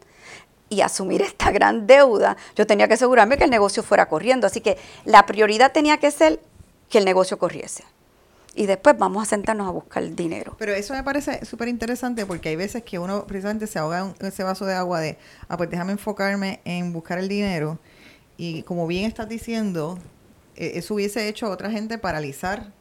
[0.70, 4.48] y asumir esta gran deuda, yo tenía que asegurarme que el negocio fuera corriendo.
[4.48, 6.40] Así que la prioridad tenía que ser
[6.90, 7.84] que el negocio corriese
[8.56, 10.56] y después vamos a sentarnos a buscar el dinero.
[10.58, 14.26] Pero eso me parece súper interesante porque hay veces que uno precisamente se ahoga en
[14.26, 15.18] ese vaso de agua de,
[15.50, 17.80] ah, pues déjame enfocarme en buscar el dinero
[18.38, 20.00] y como bien estás diciendo,
[20.56, 22.72] eh, eso hubiese hecho a otra gente paralizar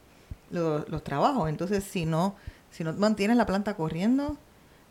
[0.49, 1.49] los trabajos.
[1.49, 2.35] Entonces, si no,
[2.71, 4.37] si no mantienes la planta corriendo,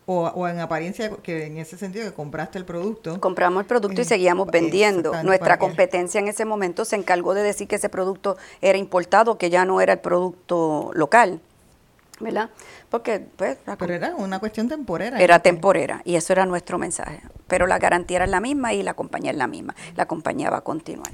[0.07, 3.19] o, en apariencia, que en ese sentido que compraste el producto.
[3.21, 5.23] Compramos el producto y seguíamos vendiendo.
[5.23, 9.49] Nuestra competencia en ese momento se encargó de decir que ese producto era importado, que
[9.49, 11.41] ya no era el producto local.
[12.21, 12.51] ¿verdad?
[12.91, 13.59] Porque, pues...
[13.79, 15.21] Pero era una cuestión temporera.
[15.21, 17.21] Era temporera, y eso era nuestro mensaje.
[17.49, 19.75] Pero la garantía era la misma y la compañía es la misma.
[19.97, 21.11] La compañía va a continuar.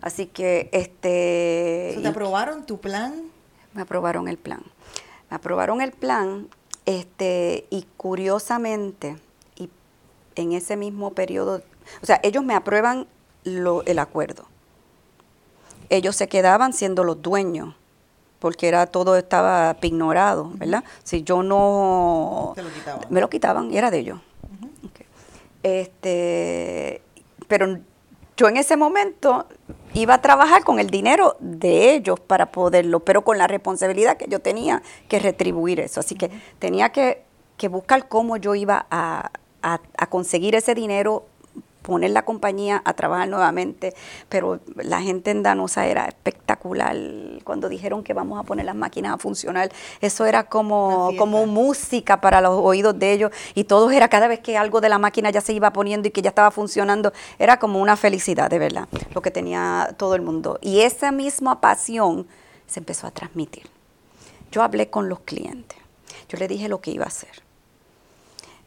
[0.00, 1.98] Así que, este...
[2.00, 3.14] ¿Te aprobaron tu plan?
[3.74, 4.62] Me aprobaron el plan.
[5.30, 6.48] Me aprobaron el plan,
[6.86, 9.16] este, y curiosamente,
[9.56, 9.68] y
[10.36, 11.62] en ese mismo periodo,
[12.02, 13.06] o sea, ellos me aprueban
[13.44, 14.46] lo, el acuerdo.
[15.90, 17.74] Ellos se quedaban siendo los dueños
[18.44, 20.84] porque era todo estaba ignorado, ¿verdad?
[21.02, 22.54] Si yo no...
[23.08, 24.20] Me lo quitaban y era de ellos.
[25.62, 27.00] este,
[27.48, 27.78] pero
[28.36, 29.46] yo en ese momento
[29.94, 34.26] iba a trabajar con el dinero de ellos para poderlo, pero con la responsabilidad que
[34.28, 36.00] yo tenía que retribuir eso.
[36.00, 37.22] Así que tenía que,
[37.70, 39.30] buscar cómo yo iba a,
[39.62, 41.24] a conseguir ese dinero
[41.84, 43.94] poner la compañía a trabajar nuevamente,
[44.30, 46.96] pero la gente en Danosa era espectacular.
[47.44, 49.70] Cuando dijeron que vamos a poner las máquinas a funcionar,
[50.00, 53.30] eso era como, como música para los oídos de ellos.
[53.54, 56.10] Y todo era cada vez que algo de la máquina ya se iba poniendo y
[56.10, 60.22] que ya estaba funcionando, era como una felicidad, de verdad, lo que tenía todo el
[60.22, 60.58] mundo.
[60.62, 62.26] Y esa misma pasión
[62.66, 63.64] se empezó a transmitir.
[64.50, 65.78] Yo hablé con los clientes,
[66.30, 67.43] yo le dije lo que iba a hacer.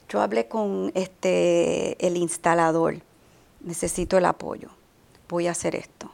[0.10, 3.01] Yo hablé con este, el instalador,
[3.60, 4.70] necesito el apoyo,
[5.28, 6.10] voy a hacer esto.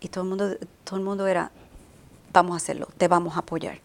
[0.00, 1.50] Y todo el mundo, todo el mundo era,
[2.32, 3.80] vamos a hacerlo, te vamos a apoyar.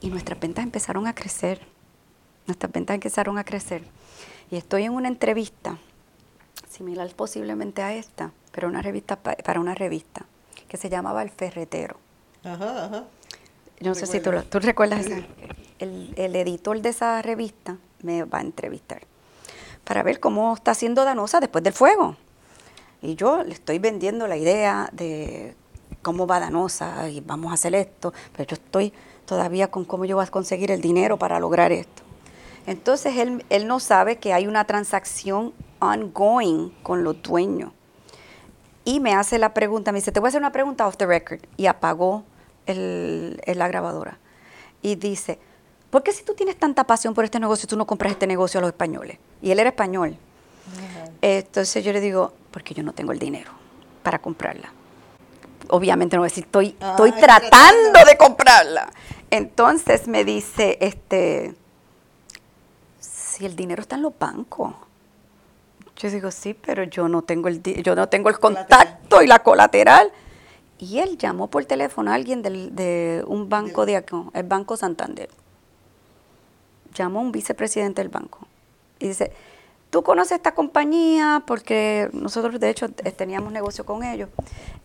[0.00, 1.60] Y nuestras ventas empezaron a crecer,
[2.46, 3.82] nuestras ventas empezaron a crecer.
[4.50, 5.78] Y estoy en una entrevista,
[6.70, 10.26] similar posiblemente a esta, pero una revista para una revista,
[10.68, 11.96] que se llamaba El Ferretero.
[12.44, 13.04] Ajá, ajá.
[13.80, 15.26] Yo no sé si tú, tú recuerdas esa
[15.82, 19.02] el, editor de esa revista me va a entrevistar
[19.84, 22.16] para ver cómo está haciendo Danosa después del fuego.
[23.00, 25.56] Y yo le estoy vendiendo la idea de
[26.02, 28.92] cómo va Danosa y vamos a hacer esto, pero yo estoy
[29.26, 32.02] todavía con cómo yo voy a conseguir el dinero para lograr esto.
[32.66, 37.72] Entonces él, él no sabe que hay una transacción ongoing con los dueños.
[38.84, 41.06] Y me hace la pregunta, me dice, te voy a hacer una pregunta off the
[41.06, 41.40] record.
[41.56, 42.24] Y apagó
[42.66, 44.18] el, la grabadora.
[44.80, 45.38] Y dice,
[45.92, 48.58] ¿por qué si tú tienes tanta pasión por este negocio, tú no compras este negocio
[48.58, 49.18] a los españoles?
[49.42, 50.16] Y él era español.
[51.20, 53.52] Entonces yo le digo, porque yo no tengo el dinero
[54.02, 54.72] para comprarla.
[55.68, 58.90] Obviamente no voy a decir, estoy, estoy tratando, de comprarla.
[59.30, 61.54] Entonces me dice, este,
[62.98, 64.74] si el dinero está en los bancos.
[65.96, 69.40] Yo digo, sí, pero yo no tengo el, yo no tengo el contacto y la
[69.40, 70.10] colateral.
[70.78, 75.28] Y él llamó por teléfono a alguien de un banco de aquí, el Banco Santander
[76.94, 78.46] llamó a un vicepresidente del banco
[79.02, 79.32] y dice,
[79.90, 84.30] tú conoces esta compañía porque nosotros de hecho teníamos negocio con ellos.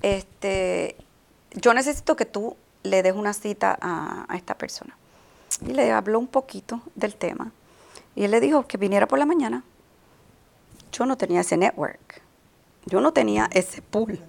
[0.02, 0.98] Este,
[1.52, 4.98] yo necesito que tú le des una cita a, esta persona.
[5.66, 7.52] Y le habló un poquito del tema.
[8.16, 9.64] Y él le dijo que viniera por la mañana.
[10.92, 12.22] Yo no tenía ese network.
[12.86, 14.20] Yo no tenía ese pool.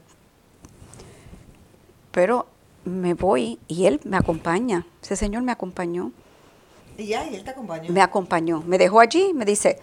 [2.12, 2.46] Pero
[2.84, 4.86] me voy y él me acompaña.
[5.02, 6.12] Ese señor me acompañó.
[6.98, 7.92] Y ya, y él te acompañó.
[7.92, 8.62] Me acompañó.
[8.66, 9.78] Me dejó allí, me dice,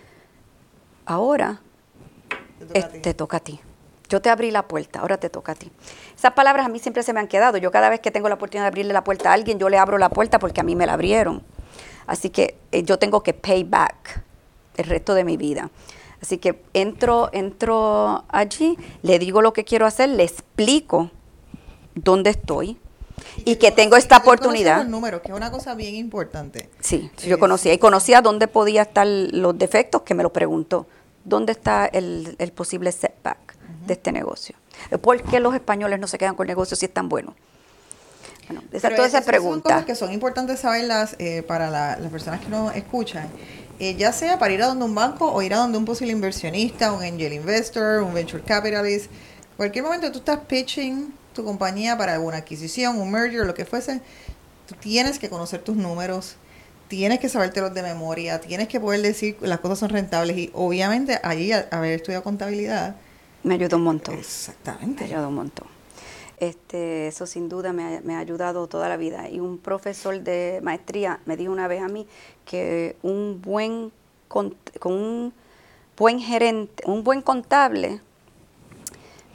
[1.06, 1.62] ahora
[3.02, 3.62] te toca, a ti.
[4.10, 5.72] Yo te abrí la puerta, ahora te toca a ti.
[6.14, 7.58] Esas palabras a mí siempre se me han quedado.
[7.58, 9.78] Yo cada vez que tengo la oportunidad de abrirle la puerta a alguien, yo le
[9.78, 11.42] abro la puerta porque a mí me la abrieron.
[12.06, 14.22] Así que eh, yo tengo que pay back
[14.76, 15.72] el resto de mi vida.
[16.22, 21.12] Así que entro, entro allí, le digo lo que quiero hacer, le explico
[21.94, 22.78] dónde estoy,
[23.44, 24.80] y, que, tengo esta oportunidad.
[24.80, 26.70] Los números, que es una cosa bien importante.
[26.80, 30.88] Sí, yo conocía y conocía dónde podía estar los defectos, que me lo preguntó.
[31.24, 33.56] ¿Dónde está el, posible setback
[33.88, 34.56] de este negocio?
[35.02, 37.36] ¿Por qué los españoles no se quedan con el negocio si es tan bueno?
[38.48, 39.70] Bueno, esa toda esa pregunta.
[39.70, 43.28] Son cosas que son importantes saberlas eh, para las personas que nos escuchan.
[43.80, 46.14] Eh, ya sea para ir a donde un banco o ir a donde un posible
[46.14, 49.12] inversionista, un angel investor, un venture capitalist.
[49.58, 54.02] Cualquier momento tú estás pitching tu compañía para alguna adquisición, un merger, lo que fuese,
[54.68, 56.38] tú tienes que conocer tus números,
[56.88, 61.20] tienes que sabértelos de memoria, tienes que poder decir las cosas son rentables y obviamente
[61.22, 62.96] allí haber estudiado contabilidad.
[63.44, 64.16] Me ayudó un montón.
[64.16, 65.04] Exactamente.
[65.06, 65.68] Me ayudó un montón.
[66.40, 69.30] Este, eso sin duda me ha, me ha, ayudado toda la vida.
[69.30, 72.08] Y un profesor de maestría me dijo una vez a mí
[72.46, 73.92] que un buen,
[74.28, 75.34] con, un
[75.96, 78.02] buen gerente, un buen contable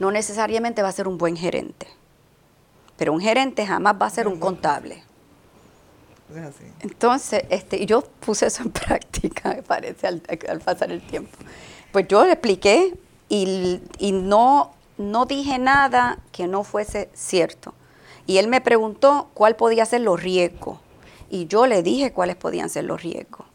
[0.01, 1.85] no necesariamente va a ser un buen gerente,
[2.97, 5.03] pero un gerente jamás va a ser un contable.
[6.79, 10.21] Entonces, este, yo puse eso en práctica, me parece, al,
[10.65, 11.37] pasar el tiempo.
[11.91, 12.95] Pues yo le expliqué
[13.29, 13.79] y,
[14.11, 17.75] no, no dije nada que no fuese cierto.
[18.25, 20.79] Y él me preguntó cuál podía ser los riesgos.
[21.29, 23.45] Y yo le dije cuáles podían ser los riesgos.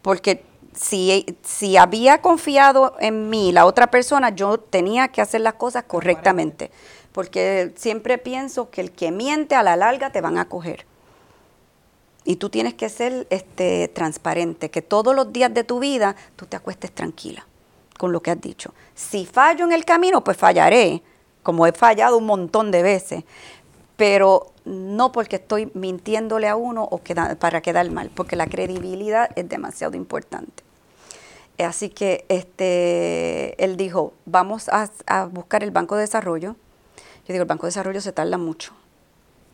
[0.00, 5.54] Porque si, si había confiado en mí la otra persona, yo tenía que hacer las
[5.54, 6.70] cosas correctamente.
[7.12, 10.86] Porque siempre pienso que el que miente a la larga te van a coger.
[12.24, 16.46] Y tú tienes que ser este, transparente, que todos los días de tu vida tú
[16.46, 17.46] te acuestes tranquila
[17.98, 18.72] con lo que has dicho.
[18.94, 21.02] Si fallo en el camino, pues fallaré,
[21.42, 23.24] como he fallado un montón de veces
[23.96, 27.00] pero no porque estoy mintiéndole a uno o
[27.38, 30.62] para quedar mal, porque la credibilidad es demasiado importante.
[31.58, 36.56] Así que este, él dijo, vamos a, buscar el Banco de Desarrollo.
[36.96, 38.72] Yo digo, el Banco de Desarrollo se tarda mucho.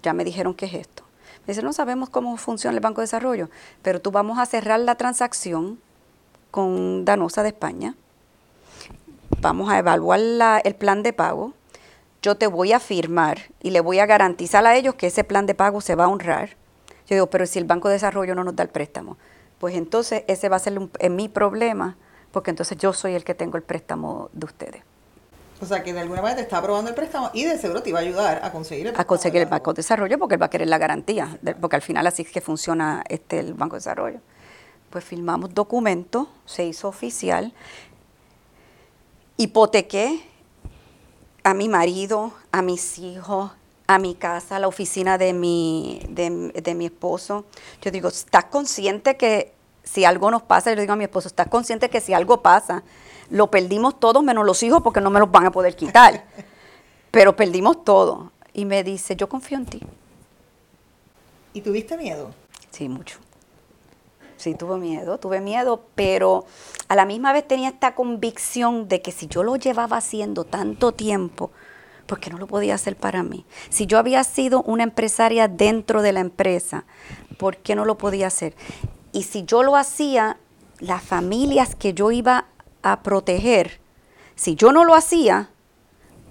[0.02, 1.02] Ya me dijeron qué es esto.
[1.46, 3.50] Me dice, no sabemos cómo funciona el Banco de Desarrollo,
[3.82, 5.78] pero tú vamos a cerrar la transacción
[6.50, 7.94] con Danosa de España.
[9.40, 11.52] Vamos a evaluar el plan de pago
[12.28, 15.46] yo te voy a firmar y le voy a garantizar a ellos que ese plan
[15.46, 16.50] de pago se va a honrar.
[17.06, 19.16] Yo digo, pero si el Banco de Desarrollo no nos da el préstamo,
[19.58, 21.96] pues entonces ese va a ser mi problema,
[22.30, 24.82] porque entonces yo soy el que tengo el préstamo de ustedes.
[25.62, 27.88] O sea, que de alguna manera te está aprobando el préstamo y de seguro te
[27.88, 30.46] iba a ayudar a conseguir el A conseguir el Banco de Desarrollo porque él va
[30.46, 33.78] a querer la garantía, porque al final así es que funciona este el Banco de
[33.78, 34.20] Desarrollo.
[34.90, 37.54] Pues firmamos documento, se hizo oficial,
[39.38, 40.27] hipotequé
[41.48, 43.50] a mi marido, a mis hijos,
[43.86, 47.46] a mi casa, a la oficina de mi, de, mi esposo.
[47.80, 50.68] Yo digo, ¿estás consciente que si algo nos pasa?
[50.68, 52.82] Yo le digo a mi esposo, ¿estás consciente que si algo pasa,
[53.30, 56.22] lo perdimos todos menos los hijos porque no me los van a poder quitar.
[57.10, 58.30] Pero perdimos todo.
[58.52, 59.80] Y me dice, yo confío en ti.
[61.54, 62.30] ¿Y tuviste miedo?
[62.72, 63.20] Sí, mucho.
[64.38, 66.46] Sí, tuve miedo, tuve miedo, pero
[66.86, 70.92] a la misma vez tenía esta convicción de que si yo lo llevaba haciendo tanto
[70.92, 71.50] tiempo,
[72.06, 73.44] ¿por qué no lo podía hacer para mí?
[73.68, 76.84] Si yo había sido una empresaria dentro de la empresa,
[77.36, 78.54] ¿por qué no lo podía hacer?
[79.10, 80.38] Y si yo lo hacía,
[80.78, 82.46] las familias que yo iba
[82.82, 83.80] a proteger,
[84.36, 85.50] si yo no lo hacía,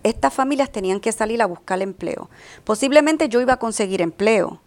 [0.04, 2.30] estas familias tenían que salir a buscar empleo.
[2.64, 4.62] Posiblemente yo iba a conseguir empleo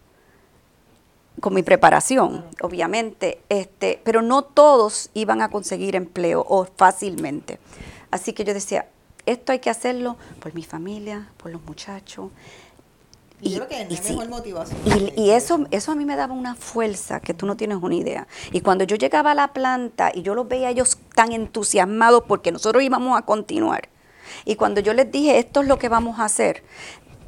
[1.39, 7.59] con mi preparación, obviamente, este, pero no todos iban a conseguir empleo o fácilmente.
[8.11, 8.89] Así que yo decía,
[9.27, 12.31] esto hay que hacerlo por mi familia, por los muchachos.
[13.43, 14.79] Y, mejor motivación.
[15.17, 18.27] Y, eso, eso a mí me daba una fuerza que tú no tienes una idea.
[18.53, 22.25] Y cuando yo llegaba a la planta y yo los veía a ellos tan entusiasmados
[22.27, 23.89] porque nosotros íbamos a continuar.
[24.45, 26.63] Y cuando yo les dije, esto es lo que vamos a hacer,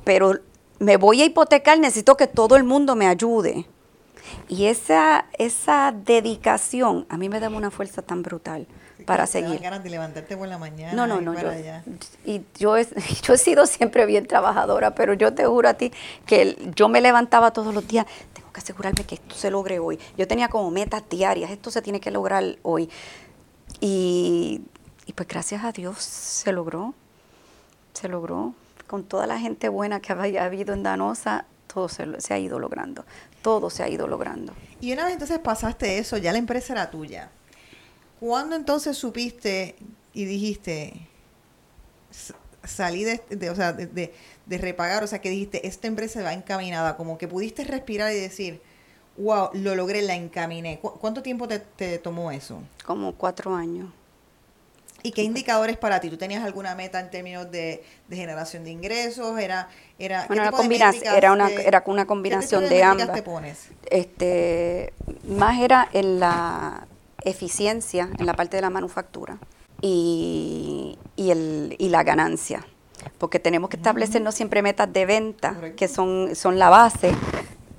[0.05, 0.39] pero
[0.79, 3.67] me voy a hipotecar, necesito que todo el mundo me ayude.
[4.49, 8.67] Y esa, esa dedicación a mí me daba una fuerza tan brutal
[9.05, 9.61] para seguir.
[9.61, 10.93] ganas de levantarte por la mañana.
[10.93, 11.35] No, no, no.
[11.41, 11.51] Yo,
[12.25, 12.87] y yo he,
[13.23, 15.93] yo he sido siempre bien trabajadora, pero yo te juro a ti
[16.27, 18.07] que yo me levantaba todos los días.
[18.33, 19.99] Tengo que asegurarme que esto se logre hoy.
[20.17, 21.51] Yo tenía como metas diarias.
[21.51, 22.89] Esto se tiene que lograr hoy.
[23.81, 24.63] Y,
[25.07, 26.95] y pues gracias a Dios se logró.
[27.95, 28.55] Se logró.
[28.87, 32.59] Con toda la gente buena que había habido en Danosa, todo se, se ha ido
[32.59, 33.07] logrando.
[33.43, 34.55] Todo se ha ido logrando.
[34.81, 37.31] Y una vez entonces pasaste eso, ya la empresa era tuya
[38.23, 39.75] ¿Cuándo entonces supiste
[40.15, 41.09] y dijiste,
[42.63, 44.13] salí de, o sea, de,
[44.47, 48.63] repagar, o sea, que dijiste, esta empresa va encaminada, como que pudiste respirar y decir,
[49.17, 50.79] wow, lo logré, la encaminé.
[50.81, 52.63] ¿Cuánto tiempo te, tomó eso?
[52.85, 53.91] Como cuatro años.
[55.03, 56.11] ¿Y qué indicadores para ti?
[56.11, 59.39] ¿Tú tenías alguna meta en términos de, generación de ingresos?
[59.39, 60.51] ¿Era, era, una
[61.17, 63.13] era, una, era una combinación de, ambas.
[63.13, 63.69] te pones?
[63.91, 64.93] Este,
[65.25, 66.87] más era en la
[67.25, 69.39] eficiencia en la parte de la manufactura
[69.81, 72.65] y, el, y la ganancia.
[73.19, 77.13] Porque tenemos que establecernos siempre metas de venta, que son, son la base,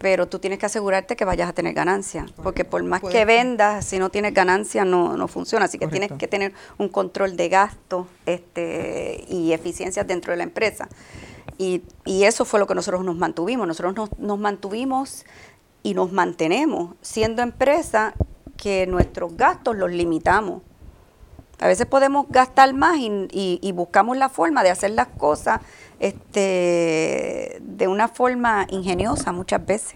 [0.03, 3.85] pero tú tienes que asegurarte que vayas a tener ganancia, porque por más que vendas,
[3.85, 7.47] si no tienes ganancia no, no funciona, así que tienes que tener un control de
[7.47, 10.89] gasto este, y eficiencias dentro de la empresa.
[11.57, 15.23] Y, y, eso fue lo que nosotros nos mantuvimos, nosotros nos, nos mantuvimos
[15.83, 18.13] y nos mantenemos siendo empresa
[18.57, 20.63] que nuestros gastos los limitamos.
[21.59, 25.61] A veces podemos gastar más y, buscamos la forma de hacer las cosas
[25.99, 29.95] este, de una forma ingeniosa muchas veces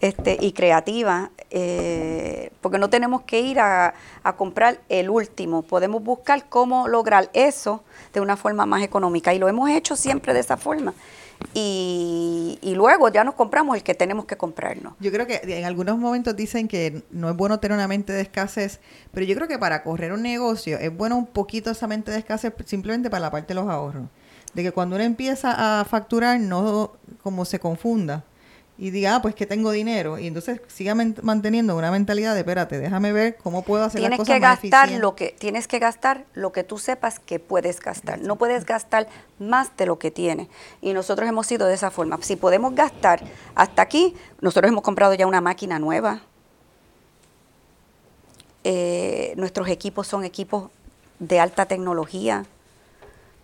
[0.00, 6.02] este, y creativa, eh, porque no tenemos que ir a, a, comprar el último, podemos
[6.02, 7.82] buscar cómo lograr eso
[8.12, 10.94] de una forma más económica y lo hemos hecho siempre de esa forma
[11.54, 14.94] y, luego ya nos compramos el que tenemos que comprarnos.
[15.00, 18.22] Yo creo que en algunos momentos dicen que no es bueno tener una mente de
[18.22, 18.80] escasez,
[19.12, 22.18] pero yo creo que para correr un negocio es bueno un poquito esa mente de
[22.18, 24.08] escasez simplemente para la parte de los ahorros.
[24.54, 26.92] De que cuando uno empieza a facturar no
[27.22, 28.24] como se confunda
[28.80, 30.20] y diga, ah, pues que tengo dinero.
[30.20, 34.18] Y entonces siga manteniendo una mentalidad de, espérate, déjame ver cómo puedo hacer tienes las
[34.18, 38.20] cosas que gastar lo que Tienes que gastar lo que tú sepas que puedes gastar.
[38.20, 39.08] No puedes gastar
[39.40, 40.46] más de lo que tienes.
[40.80, 42.18] Y nosotros hemos sido de esa forma.
[42.22, 43.20] Si podemos gastar
[43.56, 46.22] hasta aquí, nosotros hemos comprado ya una máquina nueva.
[48.62, 50.70] Eh, nuestros equipos son equipos
[51.18, 52.44] de alta tecnología,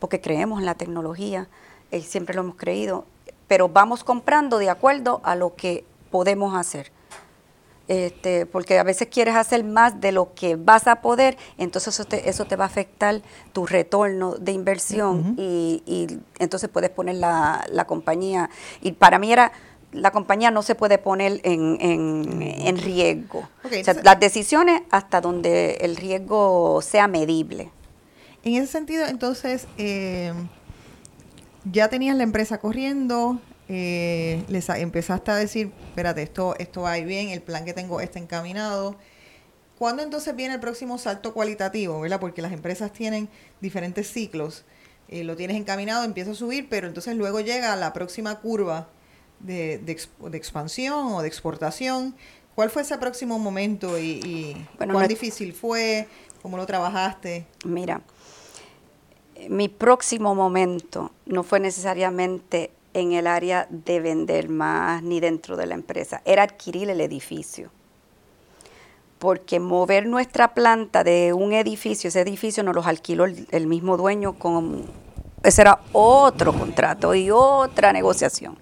[0.04, 1.48] porque creemos en la tecnología,
[1.90, 3.06] y siempre lo hemos creído
[3.48, 6.92] pero vamos comprando de acuerdo a lo que podemos hacer.
[7.86, 12.06] Este, porque a veces quieres hacer más de lo que vas a poder, entonces eso
[12.06, 13.20] te, eso te va a afectar
[13.52, 18.48] tu retorno de inversión y, y, entonces puedes poner la, la, compañía.
[18.80, 19.52] Y para mí era,
[19.92, 23.46] la compañía no se puede poner en, en, riesgo.
[23.62, 27.70] o sea, las decisiones hasta donde el riesgo sea medible.
[28.44, 30.32] En ese sentido, entonces, eh,
[31.70, 37.30] ya tenías la empresa corriendo, eh, les empezaste a decir, espérate, esto, esto va bien,
[37.30, 38.96] el plan que tengo está encaminado.
[39.78, 42.00] ¿Cuándo entonces viene el próximo salto cualitativo?
[42.00, 42.20] ¿verdad?
[42.20, 43.28] Porque las empresas tienen
[43.60, 44.64] diferentes ciclos.
[45.08, 48.88] Eh, lo tienes encaminado, empieza a subir, pero entonces luego llega la próxima curva
[49.40, 52.14] de, de, expansión o de exportación.
[52.54, 56.08] ¿Cuál fue ese próximo momento y, cuán difícil fue?
[56.40, 57.46] ¿Cómo lo trabajaste?
[57.64, 58.02] Mira,
[59.48, 65.66] mi próximo momento no fue necesariamente en el área de vender más ni dentro de
[65.66, 67.70] la empresa, era adquirir el edificio.
[69.18, 74.34] Porque mover nuestra planta de un edificio, ese edificio nos los alquiló el, mismo dueño
[74.34, 74.84] con
[75.42, 78.56] ese era otro contrato y otra negociación,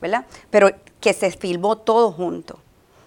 [0.00, 0.26] ¿verdad?
[0.50, 0.70] Pero
[1.00, 2.58] que se filmó todo junto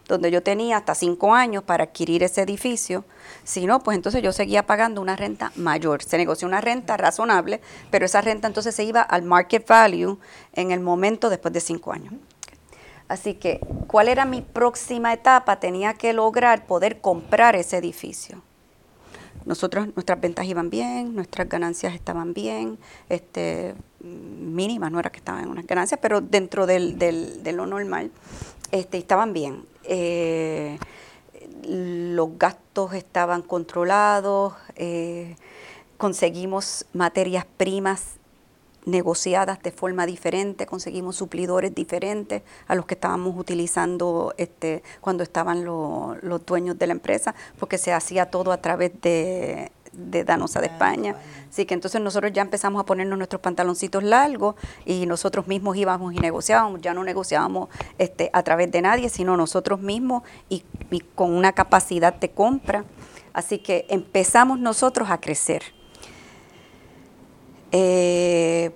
[0.07, 3.05] donde yo tenía hasta cinco años para adquirir ese edificio.
[3.43, 6.03] Si no, pues entonces yo seguía pagando una renta mayor.
[6.03, 10.17] Se negoció una renta razonable, pero esa renta entonces se iba al market value
[10.53, 12.13] en el momento después de cinco años.
[13.07, 15.59] Así que, ¿cuál era mi próxima etapa?
[15.59, 18.41] Tenía que lograr poder comprar ese edificio.
[19.45, 22.77] Nosotros, nuestras ventas iban bien, nuestras ganancias estaban bien,
[23.07, 27.65] este, mínimas, no era que estaban en unas ganancias, pero dentro del, del, de lo
[27.65, 28.11] normal,
[28.71, 29.65] este, estaban bien.
[29.83, 30.77] Eh,
[31.63, 35.35] los gastos estaban controlados, eh,
[35.97, 38.17] conseguimos materias primas
[38.85, 45.65] negociadas de forma diferente, conseguimos suplidores diferentes a los que estábamos utilizando este, cuando estaban
[45.65, 50.67] los dueños de la empresa, porque se hacía todo a través de, de Danosa de
[50.67, 51.15] España.
[51.49, 56.13] Así que entonces nosotros ya empezamos a ponernos nuestros pantaloncitos largos y nosotros mismos íbamos
[56.13, 60.63] y negociábamos, ya no negociábamos este, a través de nadie, sino nosotros mismos y,
[61.15, 62.85] con una capacidad de compra.
[63.33, 65.63] Así que empezamos nosotros a crecer.
[67.71, 68.71] Eh,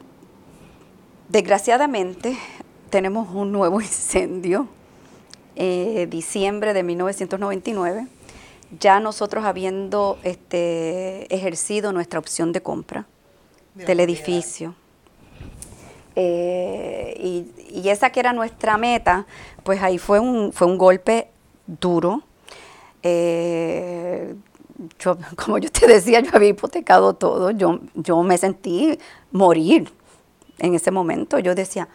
[1.29, 2.37] desgraciadamente
[2.89, 4.67] tenemos un nuevo incendio,
[5.55, 8.07] eh, diciembre de 1999
[8.79, 13.05] ya nosotros habiendo este, ejercido nuestra opción de compra
[13.75, 14.75] del edificio.
[16.15, 19.25] Eh, y, esa que era nuestra meta,
[19.63, 21.29] pues ahí fue un, fue un golpe
[21.67, 22.21] duro.
[23.03, 24.35] Eh,
[24.99, 28.97] yo, como yo te decía, yo había hipotecado todo, yo, yo me sentí
[29.31, 29.91] morir
[30.59, 31.39] en ese momento.
[31.39, 31.87] Yo decía,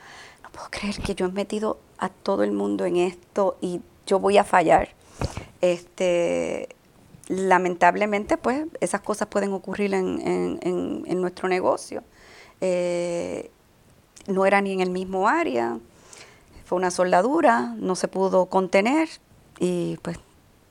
[0.43, 4.19] no puedo creer que yo he metido a todo el mundo en esto y yo
[4.19, 4.96] voy a fallar.
[5.61, 6.69] Este,
[7.29, 12.03] lamentablemente, pues, esas cosas pueden ocurrir en, en, nuestro negocio.
[12.61, 13.51] Eh,
[14.27, 15.79] no era ni en el mismo área,
[16.65, 19.09] fue una soldadura, no se pudo contener
[19.59, 20.19] y pues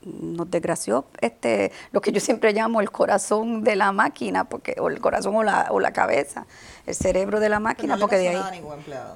[0.06, 4.88] nos desgració este, lo que yo siempre llamo el corazón de la máquina, porque, o
[4.88, 6.46] el corazón o la, o la cabeza,
[6.86, 8.62] el cerebro de la máquina, porque de ahí,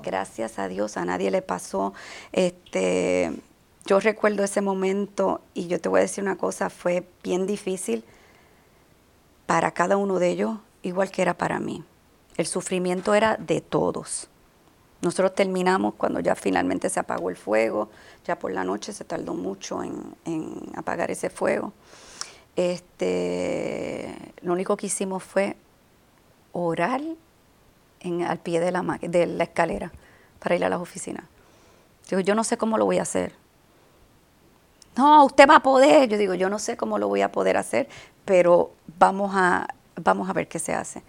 [0.03, 1.93] gracias a Dios, a nadie le pasó.
[2.33, 3.33] Este,
[3.87, 8.05] yo recuerdo ese momento y yo te voy a decir una cosa, fue bien difícil
[9.47, 11.85] para cada uno de ellos, igual que era para mí.
[12.37, 14.29] El sufrimiento era de todos.
[15.03, 17.91] Nosotros terminamos cuando ya finalmente se apagó el fuego,
[18.25, 20.15] ya por la noche se tardó mucho en,
[20.77, 21.73] apagar ese fuego.
[22.55, 25.57] Este, lo único que hicimos fue
[26.53, 27.01] orar
[28.01, 29.91] en, al pie de la, de la escalera
[30.39, 31.25] para ir a las oficinas.
[32.09, 33.40] Digo, yo no sé cómo lo voy a hacer
[34.97, 36.09] no, usted va a poder.
[36.09, 37.89] Yo digo, yo no sé cómo lo voy a poder hacer,
[38.25, 41.03] pero vamos a, vamos a ver qué se hace.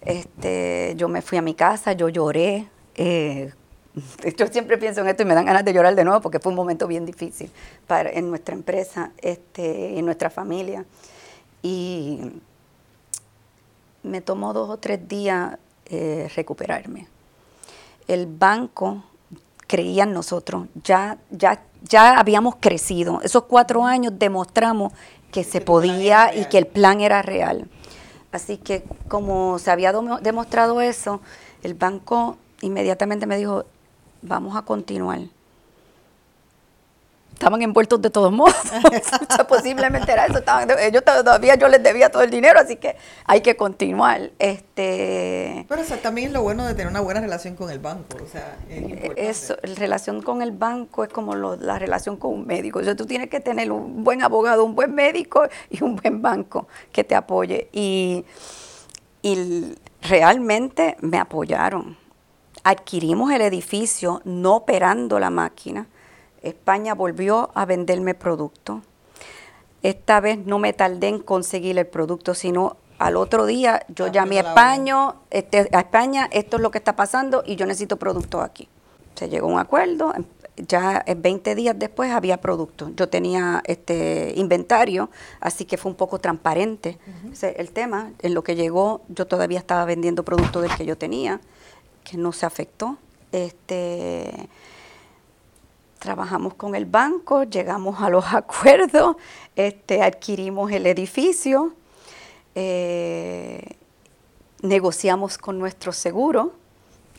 [0.00, 2.68] Este, yo me fui a mi casa, yo lloré.
[2.94, 3.52] Eh,
[4.36, 6.50] yo siempre pienso en esto y me dan ganas de llorar de nuevo porque fue
[6.50, 7.50] un momento bien difícil
[7.86, 10.84] para, en nuestra empresa, este, en nuestra familia.
[11.62, 12.32] Y
[14.02, 17.06] me tomó dos o tres días eh, recuperarme.
[18.08, 19.04] El banco
[19.72, 23.20] creía en nosotros, ya, ya ya habíamos crecido.
[23.22, 24.92] Esos cuatro años demostramos
[25.30, 27.68] que se podía y que el plan era real.
[28.30, 31.20] Así que como se había demostrado eso,
[31.62, 33.64] el banco inmediatamente me dijo,
[34.22, 35.20] vamos a continuar
[37.42, 38.54] estaban envueltos de todos modos.
[39.48, 40.38] posiblemente era eso.
[40.38, 44.30] Estaban, ellos todavía yo les debía todo el dinero, así que hay que continuar.
[44.38, 48.16] Este, Pero eso también es lo bueno de tener una buena relación con el banco.
[48.22, 49.28] O sea, es importante.
[49.28, 52.78] Eso, la relación con el banco es como la relación con un médico.
[52.78, 56.22] O sea, tú tienes que tener un buen abogado, un buen médico y un buen
[56.22, 57.68] banco que te apoye.
[57.72, 58.24] Y,
[59.20, 61.96] y realmente me apoyaron.
[62.62, 65.88] Adquirimos el edificio no operando la máquina
[66.42, 68.82] España volvió a venderme producto.
[69.82, 74.38] Esta vez no me tardé en conseguir el producto, sino al otro día yo llamé
[74.38, 78.42] a España, este, a España, esto es lo que está pasando y yo necesito productos
[78.42, 78.68] aquí.
[79.16, 80.24] Se llegó a un acuerdo, em,
[80.56, 82.90] ya 20 días después había productos.
[82.94, 86.98] Yo tenía este inventario, así que fue un poco transparente
[87.42, 88.12] el tema.
[88.20, 91.40] En lo que llegó, yo todavía estaba vendiendo productos del que yo tenía,
[92.04, 92.98] que no se afectó.
[93.32, 94.48] Este,
[96.02, 99.16] trabajamos con el banco, llegamos a los acuerdos,
[99.54, 101.74] este, adquirimos el edificio,
[102.56, 103.76] eh,
[104.62, 106.52] negociamos con nuestro seguro,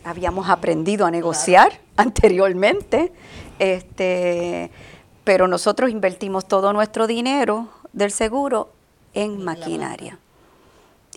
[0.03, 3.13] habíamos aprendido a negociar anteriormente,
[3.57, 4.69] este,
[5.23, 8.69] pero nosotros invertimos todo nuestro dinero del seguro
[9.13, 10.19] en maquinaria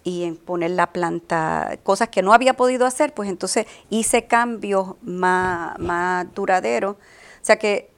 [0.04, 4.94] y en poner la planta, cosas que no había podido hacer, pues entonces hice cambios
[5.02, 6.94] más, más duraderos.
[7.46, 7.88] O sea que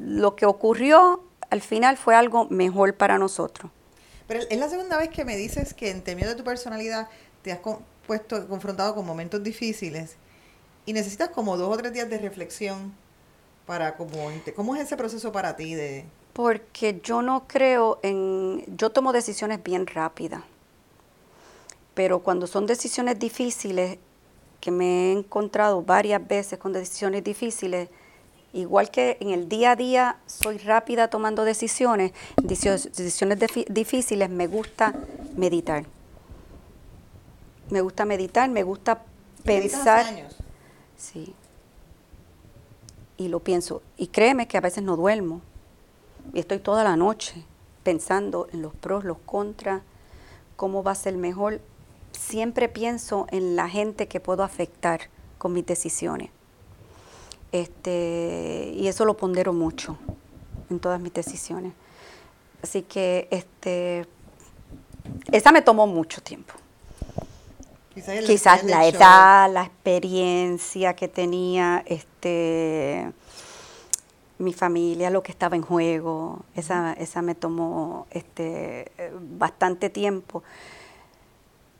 [0.00, 3.70] lo que ocurrió al final fue algo mejor para nosotros.
[4.26, 7.08] Pero es la segunda vez que me dices que en términos de tu personalidad
[7.42, 7.60] te has
[8.04, 10.16] puesto confrontado con momentos difíciles
[10.86, 12.92] y necesitas como dos o tres días de reflexión
[13.64, 18.90] para como cómo es ese proceso para ti de porque yo no creo en yo
[18.90, 20.42] tomo decisiones bien rápidas
[21.94, 23.98] pero cuando son decisiones difíciles
[24.60, 27.88] que me he encontrado varias veces con decisiones difíciles
[28.54, 33.38] igual que en el día a día soy rápida tomando decisiones decisiones
[33.68, 34.94] difíciles me gusta
[35.36, 35.84] meditar
[37.70, 39.02] me gusta meditar me gusta
[39.44, 40.36] pensar años?
[40.96, 41.34] Sí.
[43.16, 43.82] Y lo pienso.
[43.96, 45.40] Y créeme que a veces no duermo.
[46.32, 47.44] Y estoy toda la noche
[47.82, 49.82] pensando en los pros, los contras,
[50.56, 51.60] cómo va a ser mejor.
[52.12, 56.30] Siempre pienso en la gente que puedo afectar con mis decisiones.
[57.54, 59.96] Este, y eso lo pondero mucho
[60.70, 61.72] en todas mis decisiones.
[62.60, 64.08] Así que este,
[65.30, 66.52] esa me tomó mucho tiempo.
[67.94, 73.12] Quizás, la edad, la experiencia que tenía este
[74.38, 78.90] mi familia, lo que estaba en juego, esa, esa me tomó este
[79.38, 80.42] bastante tiempo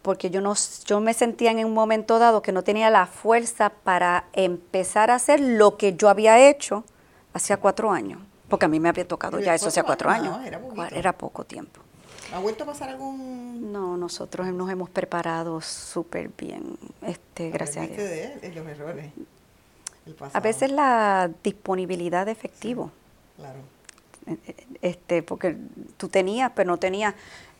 [0.04, 0.52] porque yo no
[0.84, 5.14] yo me sentía en un momento dado que no tenía la fuerza para empezar a
[5.14, 6.84] hacer lo que yo había hecho
[7.32, 10.38] hacía cuatro años, porque a mí me había tocado ya eso hacía cuatro años,
[10.92, 11.80] era poco tiempo.
[12.34, 13.72] ¿Ha vuelto a pasar algún...?
[13.72, 17.96] No, nosotros nos hemos preparado súper bien, este, gracias a Dios.
[17.96, 19.06] de los errores?
[20.34, 22.90] A veces la disponibilidad de efectivo.
[23.38, 23.58] claro.
[24.26, 25.56] Eh, eh, este, porque
[25.96, 27.14] tú tenías, pero no tenías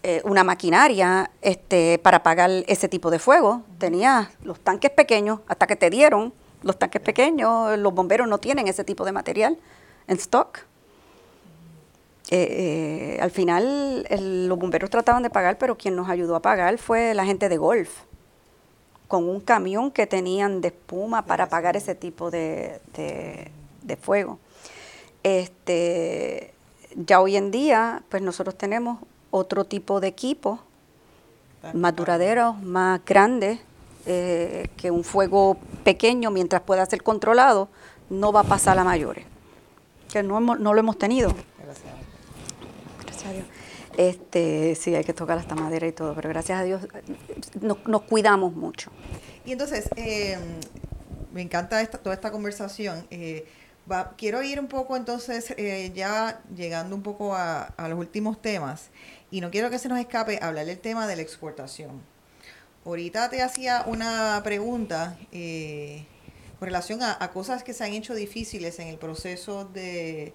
[0.07, 3.63] eh, una maquinaria este, para pagar ese tipo de fuego.
[3.79, 8.69] Tenías los tanques pequeños, hasta que te dieron los tanques pequeños, los bomberos no tienen
[8.69, 9.57] ese tipo de material
[10.07, 10.59] en stock.
[12.29, 14.07] Eh, eh, al final
[14.47, 17.57] los bomberos trataban de pagar, pero quien nos ayudó a pagar fue la gente de
[17.57, 18.01] golf,
[19.09, 22.79] con un camión que tenían de espuma para pagar ese tipo de,
[24.03, 24.39] fuego.
[25.23, 26.53] Este,
[26.95, 28.99] ya hoy en día, pues nosotros tenemos
[29.37, 30.61] otro tipo de equipo,
[31.73, 33.59] más duraderos, más grandes,
[34.07, 37.69] eh, que un fuego pequeño, mientras pueda ser controlado,
[38.11, 39.25] no va a pasar a mayores,
[40.13, 41.35] que no, no lo hemos tenido.
[43.97, 46.87] Este, sí, hay que tocar hasta madera y todo, pero gracias a Dios
[47.61, 48.93] nos, cuidamos mucho.
[49.45, 50.39] Y entonces, eh,
[51.33, 53.05] me encanta esta, toda esta conversación.
[53.11, 53.47] Eh,
[54.17, 58.91] quiero ir un poco entonces, eh, ya llegando un poco a, los últimos temas,
[59.35, 62.01] y no quiero que se nos escape hablar del tema de la exportación.
[62.85, 65.19] Ahorita te hacía una pregunta
[66.61, 70.35] con relación a cosas que se han hecho difíciles en el proceso de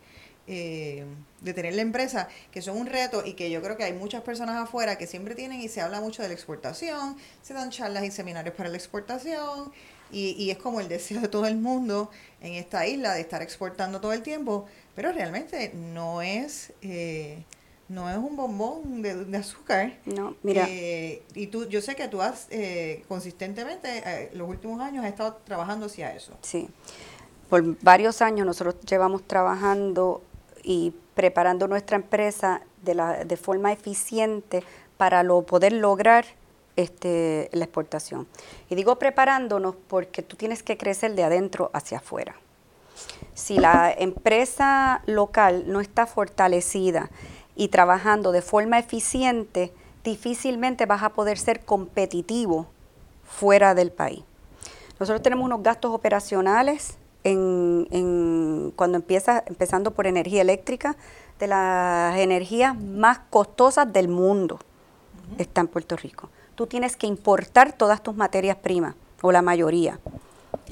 [0.51, 1.05] eh,
[1.41, 4.23] de tener la empresa, que son un reto y que yo creo que hay muchas
[4.23, 8.03] personas afuera que siempre tienen y se habla mucho de la exportación, se dan charlas
[8.03, 9.71] y seminarios para la exportación
[10.11, 12.09] y, y es como el deseo de todo el mundo
[12.41, 16.73] en esta isla de estar exportando todo el tiempo, pero realmente no es...
[16.81, 17.45] Eh,
[17.89, 19.97] no es un bombón de, azúcar.
[20.05, 20.65] No, mira.
[20.69, 25.11] Eh, y tú, yo sé que tú has eh, consistentemente, eh, los últimos años, has
[25.11, 26.33] estado trabajando hacia eso.
[26.41, 26.69] Sí.
[27.49, 30.21] Por varios años nosotros llevamos trabajando
[30.63, 34.63] y preparando nuestra empresa de, la, de forma eficiente
[34.97, 36.25] para lo, poder lograr
[36.75, 38.27] este, la exportación.
[38.69, 42.35] Y digo preparándonos porque tú tienes que crecer de adentro hacia afuera.
[43.33, 47.09] Si la empresa local no está fortalecida
[47.59, 49.73] y trabajando de forma eficiente,
[50.05, 52.67] difícilmente vas a poder ser competitivo
[53.25, 54.23] fuera del país.
[54.97, 60.95] Nosotros tenemos unos gastos operacionales en, cuando empieza, empezando por energía eléctrica,
[61.37, 64.59] de las energías más costosas del mundo.
[65.37, 66.29] está en Puerto Rico.
[66.55, 69.99] Tú tienes que importar todas tus materias primas, o la mayoría.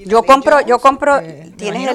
[0.06, 1.20] Yo compro, yo compro,
[1.58, 1.90] tienes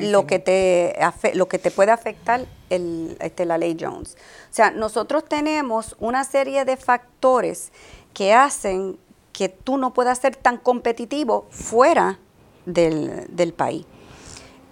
[0.00, 0.98] lo que te
[1.34, 4.16] lo que te puede afectar el, este, la ley Jones.
[4.50, 7.72] O sea, nosotros tenemos una serie de factores
[8.12, 8.98] que hacen
[9.32, 12.18] que tú no puedas ser tan competitivo fuera
[12.64, 13.84] del, país.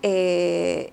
[0.03, 0.93] Eh,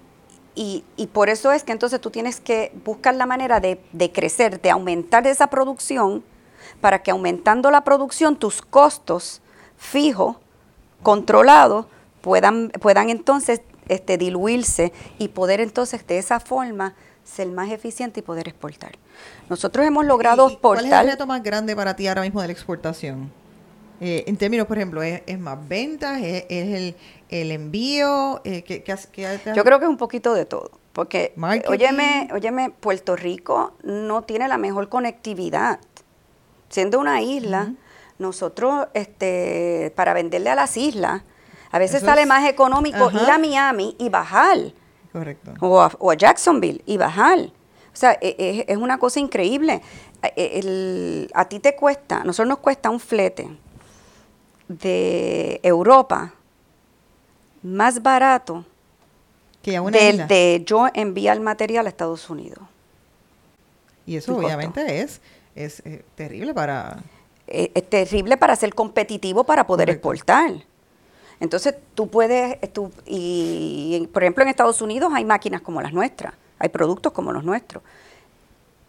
[0.53, 4.61] y, por eso es que entonces tú tienes que buscar la manera de, de crecer,
[4.61, 6.23] de aumentar esa producción,
[6.79, 9.41] para que aumentando la producción tus costos
[9.77, 10.35] fijos
[11.03, 11.85] controlados
[12.21, 18.23] puedan, puedan entonces este, diluirse y poder entonces de esa forma ser más eficiente y
[18.23, 18.93] poder exportar.
[19.49, 20.83] Nosotros hemos logrado exportar.
[20.83, 23.31] ¿Cuál es el reto más grande para ti ahora mismo de la exportación?
[23.99, 26.19] Eh, en términos, por ejemplo, ¿es, más ventas?
[26.23, 26.95] ¿Es, el,
[27.29, 28.41] el, envío?
[28.43, 28.83] Eh, ¿qué,
[29.55, 30.71] Yo creo que es un poquito de todo.
[30.91, 31.33] Porque,
[31.67, 35.79] óyeme, óyeme, Puerto Rico no tiene la mejor conectividad.
[36.69, 37.73] Siendo una isla,
[38.21, 41.23] nosotros, este, para venderle a las islas,
[41.71, 44.57] a veces sale más económico ir a Miami y bajar.
[45.11, 45.53] Correcto.
[45.59, 47.39] O a, Jacksonville y bajar.
[47.39, 49.81] O sea, e, e, es, una cosa increíble.
[50.21, 53.49] E, a ti te cuesta, a nosotros nos cuesta un flete
[54.67, 56.33] de Europa
[57.63, 58.65] más barato
[59.61, 62.59] que a una de, yo enviar el material a Estados Unidos.
[64.05, 65.21] Y eso obviamente es,
[65.55, 66.97] es eh, terrible para...
[67.53, 70.51] Eh, es, terrible para ser competitivo para poder exportar.
[71.41, 76.33] Entonces tú puedes, tú, y por ejemplo en Estados Unidos hay máquinas como las nuestras,
[76.59, 77.83] hay productos como los nuestros.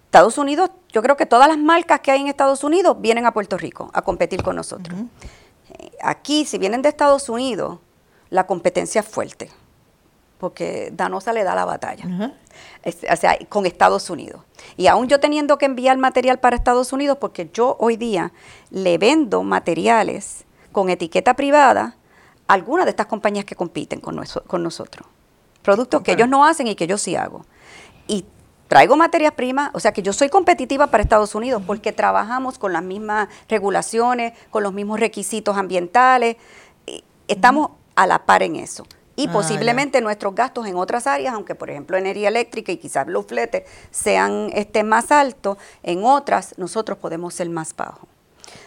[0.04, 3.32] Estados Unidos, yo creo que todas las marcas que hay en Estados Unidos vienen a
[3.32, 4.96] Puerto Rico a competir con nosotros.
[5.70, 7.80] Eh, aquí, si vienen de Estados Unidos,
[8.30, 9.50] la competencia es fuerte,
[10.42, 12.34] porque Danosa le da la batalla.
[12.84, 14.40] o sea, con Estados Unidos.
[14.76, 18.32] Y aún yo teniendo que enviar material para Estados Unidos, porque yo hoy día
[18.70, 21.94] le vendo materiales con etiqueta privada
[22.48, 25.06] algunas de estas compañías que compiten con, con nosotros.
[25.62, 27.46] Productos que ellos no hacen y que yo sí hago.
[28.08, 28.24] Y
[28.66, 32.72] traigo materias primas, o sea que yo soy competitiva para Estados Unidos porque trabajamos con
[32.72, 36.36] las mismas regulaciones, con los mismos requisitos ambientales.
[37.28, 38.84] Estamos a la par en eso.
[39.22, 43.06] Y ah, posiblemente nuestros gastos en otras áreas, aunque por ejemplo energía eléctrica y quizás
[43.06, 43.62] los fletes
[43.92, 48.08] sean este, más altos, en otras nosotros podemos ser más bajos.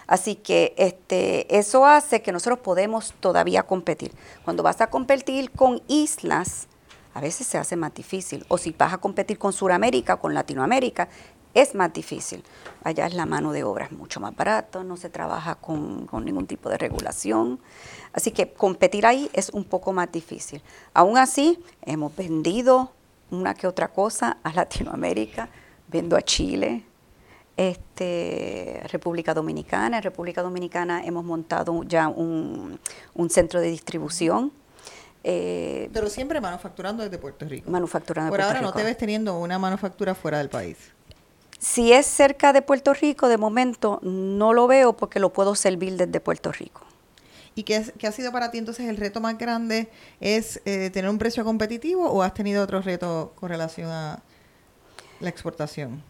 [0.08, 4.14] Así que este, eso hace que nosotros podemos todavía competir.
[4.46, 6.70] Cuando vas a competir con islas,
[7.14, 8.46] a veces se hace más difícil.
[8.48, 11.10] O si vas a competir con Sudamérica, con Latinoamérica,
[11.56, 12.44] es más difícil.
[12.84, 16.24] Allá es la mano de obra es mucho más barato, no se trabaja con, con,
[16.24, 17.60] ningún tipo de regulación.
[18.14, 20.62] Así que competir ahí es un poco más difícil.
[20.94, 22.92] Aún así, hemos vendido
[23.32, 25.50] una que otra cosa a Latinoamérica,
[25.88, 26.84] vendo a Chile,
[27.58, 29.98] este, República Dominicana.
[29.98, 32.80] En República Dominicana hemos montado ya un,
[33.30, 34.52] centro de distribución.
[35.24, 37.72] Eh, Pero siempre manufacturando desde Puerto Rico.
[37.72, 40.95] Manufacturando Por ahora no te ves teniendo una manufactura fuera del país.
[41.68, 45.98] Si es cerca de Puerto Rico, de momento no lo veo porque lo puedo servir
[45.98, 46.82] desde Puerto Rico.
[47.56, 49.90] ¿Y qué, qué ha sido para ti entonces el reto más grande?
[50.22, 54.22] ¿Es eh, tener un precio competitivo o has tenido otro reto con relación a
[55.20, 56.04] la exportación?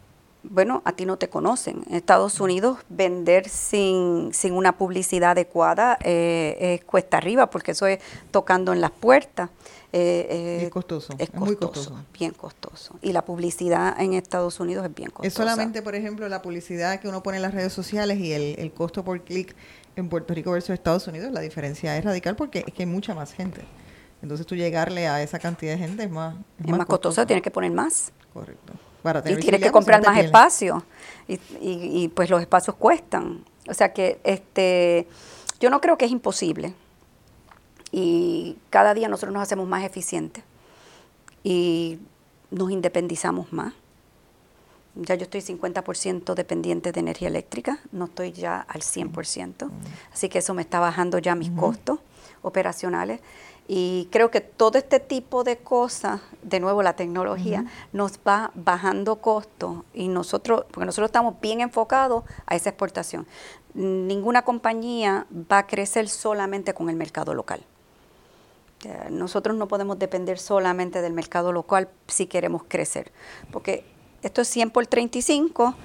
[0.50, 1.84] bueno, a ti no te conocen.
[1.90, 7.88] En Estados Unidos vender sin, sin una publicidad adecuada eh, es cuesta arriba porque eso
[7.88, 8.00] es
[8.32, 9.50] tocando en las puertas.
[9.98, 11.98] Eh, eh, es costoso, es, muy costoso.
[12.14, 13.00] Bien costoso.
[13.02, 15.28] Y la publicidad en Estados Unidos es bien costosa.
[15.28, 18.60] Es solamente, por ejemplo, la publicidad que uno pone en las redes sociales y el,
[18.60, 19.56] el costo por clic
[19.96, 23.16] en Puerto Rico versus Estados Unidos, la diferencia es radical porque es que hay mucha
[23.16, 23.62] más gente.
[24.22, 26.36] Entonces tú llegarle a esa cantidad de gente es más...
[26.60, 28.12] Es, más, costoso, tienes que poner más.
[28.34, 28.74] Correcto
[29.26, 30.84] y tienes que comprar más espacio
[31.28, 33.44] y, y, pues los espacios cuestan.
[33.68, 35.08] O sea que este,
[35.60, 36.74] yo no creo que es imposible
[37.92, 40.44] y cada día nosotros nos hacemos más eficientes
[41.44, 42.00] y
[42.52, 43.74] nos independizamos más.
[44.96, 49.70] Ya yo estoy 50% dependiente de energía eléctrica, no estoy ya al 100%,
[50.14, 52.00] así que eso me está bajando ya mis costos
[52.42, 53.20] operacionales
[53.68, 59.18] y creo que todo este tipo de cosas, de nuevo la tecnología, nos va bajando
[59.18, 63.26] costos y nosotros, porque nosotros estamos bien enfocados a esa exportación.
[63.74, 67.66] Ninguna compañía va a crecer solamente con el mercado local.
[69.10, 73.12] Nosotros no podemos depender solamente del mercado local si queremos crecer,
[73.52, 73.84] porque
[74.22, 75.76] esto es 100 por 35,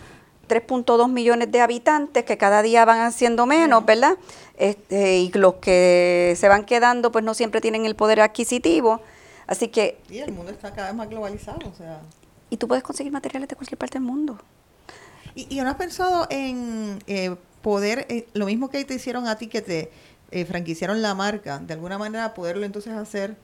[0.48, 4.16] 3.2 millones de habitantes que cada día van haciendo menos, ¿verdad?
[4.56, 9.00] Este, y los que se van quedando pues no siempre tienen el poder adquisitivo.
[9.46, 9.98] Así que...
[10.08, 12.00] Y el mundo está cada vez más globalizado, o sea...
[12.50, 14.38] Y tú puedes conseguir materiales de cualquier parte del mundo.
[15.34, 19.36] ¿Y, y no has pensado en eh, poder, eh, lo mismo que te hicieron a
[19.36, 19.90] ti, que te
[20.30, 23.36] eh, franquiciaron la marca, de alguna manera poderlo entonces hacer,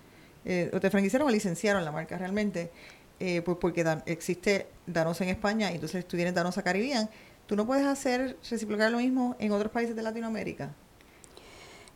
[0.44, 2.70] eh, o te franquiciaron o licenciaron la marca realmente,
[3.18, 7.08] eh, pues porque dan- existe Danosa en España y entonces tú tienes Danosa Caribbean,
[7.46, 10.70] ¿tú no puedes hacer, reciprocar lo mismo en otros países de Latinoamérica?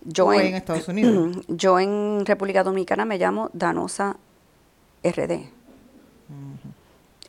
[0.02, 1.36] Yo O en Estados Unidos.
[1.48, 4.16] Yo en República Dominicana me llamo Danosa
[5.02, 5.48] RD.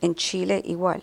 [0.00, 1.02] En Chile igual.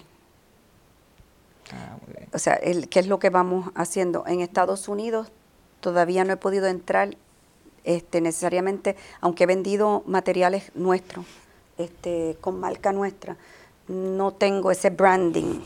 [1.72, 2.28] Ah, muy bien.
[2.34, 4.26] O sea, el, ¿qué es lo que vamos haciendo?
[4.28, 5.32] En Estados Unidos
[5.80, 7.16] todavía no he podido entrar
[7.84, 11.26] este, necesariamente, aunque he vendido materiales nuestros,
[11.78, 13.38] este, con marca nuestra,
[13.88, 15.62] no tengo ese branding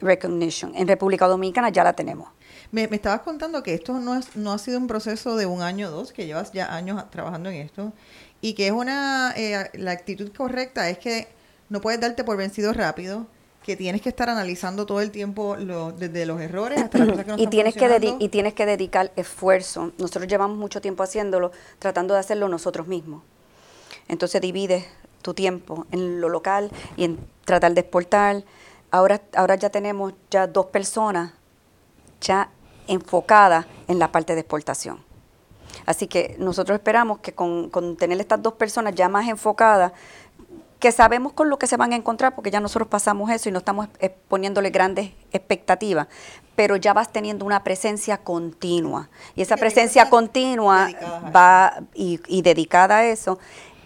[0.00, 0.72] recognition.
[0.74, 2.28] En República Dominicana ya la tenemos.
[2.72, 5.88] Me, estabas contando que esto no, es, no ha sido un proceso de un año
[5.88, 7.92] o dos, que llevas ya años trabajando en esto,
[8.40, 11.28] y que es una, eh, la actitud correcta es que
[11.68, 13.26] no puedes darte por vencido rápido,
[13.66, 17.24] que tienes que estar analizando todo el tiempo lo- desde los errores hasta las cosas
[17.24, 19.90] que no y están tienes que y tienes que dedicar esfuerzo.
[19.98, 21.50] Nosotros llevamos mucho tiempo haciéndolo,
[21.80, 23.22] tratando de hacerlo nosotros mismos.
[24.06, 24.86] Entonces divides
[25.20, 28.44] tu tiempo en lo local y en tratar de exportar.
[28.92, 31.32] Ahora, ahora ya tenemos ya dos personas
[32.20, 32.50] ya
[32.86, 35.04] enfocadas en la parte de exportación.
[35.86, 39.92] Así que nosotros esperamos que con, con tener estas dos personas ya más enfocadas,
[40.78, 43.52] que sabemos con lo que se van a encontrar, porque ya nosotros pasamos eso y
[43.52, 43.88] no estamos
[44.28, 46.08] poniéndole grandes expectativas,
[46.54, 49.08] pero ya vas teniendo una presencia continua.
[49.34, 50.88] Y esa presencia continua
[51.34, 53.38] va y, y dedicada a eso,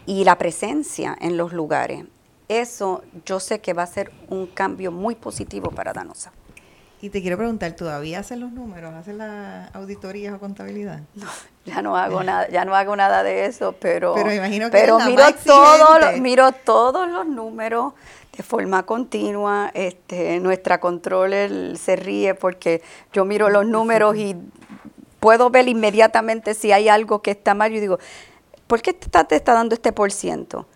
[0.07, 2.05] y la presencia en los lugares.
[2.49, 6.32] Eso yo sé que va a ser un cambio muy positivo para Danosa.
[7.03, 8.92] Y te quiero preguntar, ¿todavía hacen los números?
[8.92, 11.01] ¿Hacen las auditorías o contabilidad?
[11.64, 14.98] Ya no hago nada, ya no hago nada de eso, pero Pero imagino que pero
[15.01, 17.94] miro todos miro todos los números
[18.36, 19.70] de forma continua.
[19.72, 22.82] Este, nuestra controller se ríe porque
[23.12, 24.36] yo miro los números y
[25.20, 27.72] puedo ver inmediatamente si hay algo que está mal.
[27.72, 27.98] Yo digo,
[28.66, 30.66] ¿por qué te está, te está dando este por ciento?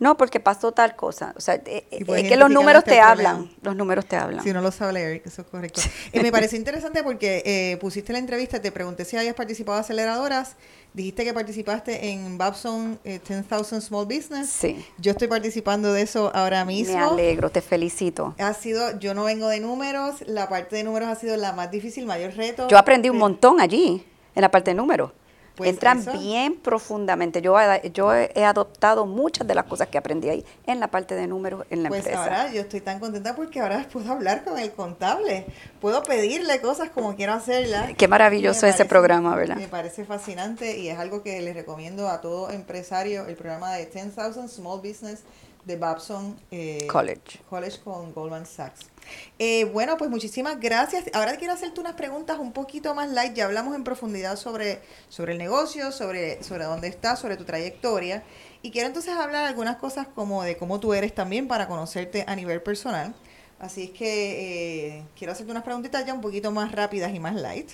[0.00, 1.32] No, porque pasó tal cosa.
[1.36, 3.50] O sea, eh, eh, es que los números este te hablan.
[3.62, 4.42] Los números te hablan.
[4.42, 5.80] Si no lo sabe leer, eso es correcto.
[6.12, 9.84] Eh, me pareció interesante porque eh, pusiste la entrevista, te pregunté si habías participado en
[9.84, 10.56] aceleradoras,
[10.94, 14.48] dijiste que participaste en Babson eh, 10,000 Small Business.
[14.50, 14.84] Sí.
[14.98, 16.96] Yo estoy participando de eso ahora mismo.
[16.96, 18.34] Me alegro, te felicito.
[18.38, 21.70] Ha sido, yo no vengo de números, la parte de números ha sido la más
[21.70, 22.66] difícil, mayor reto.
[22.68, 25.12] Yo aprendí un Eh, montón allí, en la parte de números.
[25.54, 26.12] Pues Entran eso.
[26.18, 27.40] bien profundamente.
[27.40, 27.56] Yo,
[27.92, 31.64] yo he adoptado muchas de las cosas que aprendí ahí en la parte de números
[31.70, 32.22] en la Pues empresa.
[32.24, 35.46] ahora yo estoy tan contenta porque ahora puedo hablar con el contable,
[35.80, 37.92] puedo pedirle cosas como quiero hacerlas.
[37.96, 39.56] Qué maravilloso ese programa, ¿verdad?
[39.56, 43.86] Me parece fascinante y es algo que les recomiendo a todo empresario, el programa de
[43.86, 45.20] 10,000 Small Business
[45.64, 47.40] de Babson eh, College.
[47.48, 48.90] College con Goldman Sachs.
[49.38, 51.04] Eh, bueno, pues muchísimas gracias.
[51.12, 53.34] Ahora quiero hacerte unas preguntas un poquito más light.
[53.34, 58.22] Ya hablamos en profundidad sobre, sobre el negocio, sobre, sobre dónde estás, sobre tu trayectoria.
[58.62, 62.36] Y quiero entonces hablar algunas cosas como de cómo tú eres también para conocerte a
[62.36, 63.14] nivel personal.
[63.58, 67.34] Así es que eh, quiero hacerte unas preguntitas ya un poquito más rápidas y más
[67.34, 67.70] light.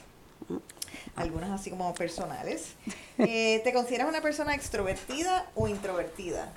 [1.16, 2.74] Algunas así como personales.
[3.22, 6.55] Eh, ¿Te consideras una persona extrovertida o introvertida?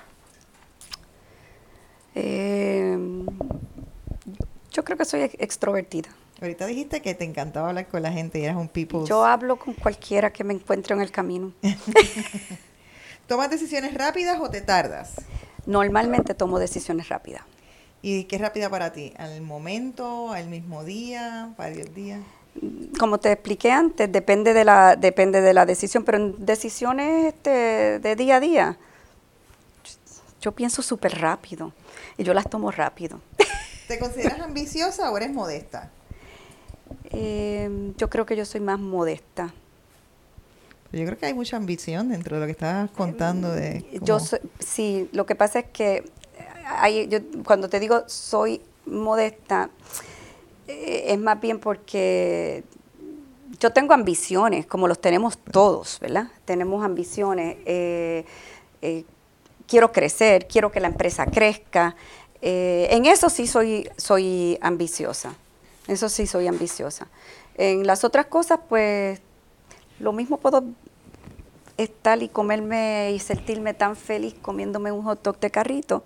[2.15, 2.97] Eh,
[4.71, 6.09] yo creo que soy ex- extrovertida.
[6.41, 8.99] Ahorita dijiste que te encantaba hablar con la gente y eras un people.
[9.05, 11.53] Yo hablo con cualquiera que me encuentre en el camino.
[13.27, 15.13] ¿Tomas decisiones rápidas o te tardas?
[15.65, 17.43] Normalmente tomo decisiones rápidas.
[18.01, 19.13] ¿Y qué es rápida para ti?
[19.17, 20.31] ¿Al momento?
[20.33, 21.53] ¿Al mismo día?
[21.57, 22.19] ¿Varios días?
[22.99, 27.99] Como te expliqué antes, depende de la, depende de la decisión, pero en decisiones este,
[27.99, 28.77] de día a día,
[30.41, 31.71] yo pienso súper rápido
[32.17, 33.19] y yo las tomo rápido.
[33.87, 35.91] ¿Te consideras ambiciosa o eres modesta?
[37.05, 39.53] Eh, yo creo que yo soy más modesta.
[40.91, 43.83] Yo creo que hay mucha ambición dentro de lo que estabas contando de...
[43.93, 46.03] Yo cómo- soy- sí, lo que pasa es que
[46.67, 49.69] hay, yo, cuando te digo soy modesta,
[50.67, 52.63] eh, es más bien porque
[53.59, 56.27] yo tengo ambiciones, como los tenemos todos, ¿verdad?
[56.45, 57.57] Tenemos ambiciones.
[57.65, 58.25] eh,
[58.81, 59.05] eh,
[59.73, 61.95] quiero crecer, quiero que la empresa crezca.
[62.43, 65.33] eh, en eso sí soy, soy ambiciosa.
[65.87, 67.07] Eso sí soy ambiciosa.
[67.55, 69.19] En las otras cosas, pues,
[69.99, 70.63] lo mismo puedo
[71.77, 76.03] estar y comerme y sentirme tan feliz comiéndome un hot dog de carrito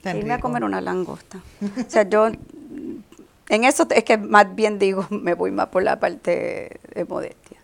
[0.00, 1.40] Tan que irme a comer una langosta.
[1.88, 5.98] O sea, yo en eso es que más bien digo, me voy más por la
[5.98, 7.58] parte de modestia.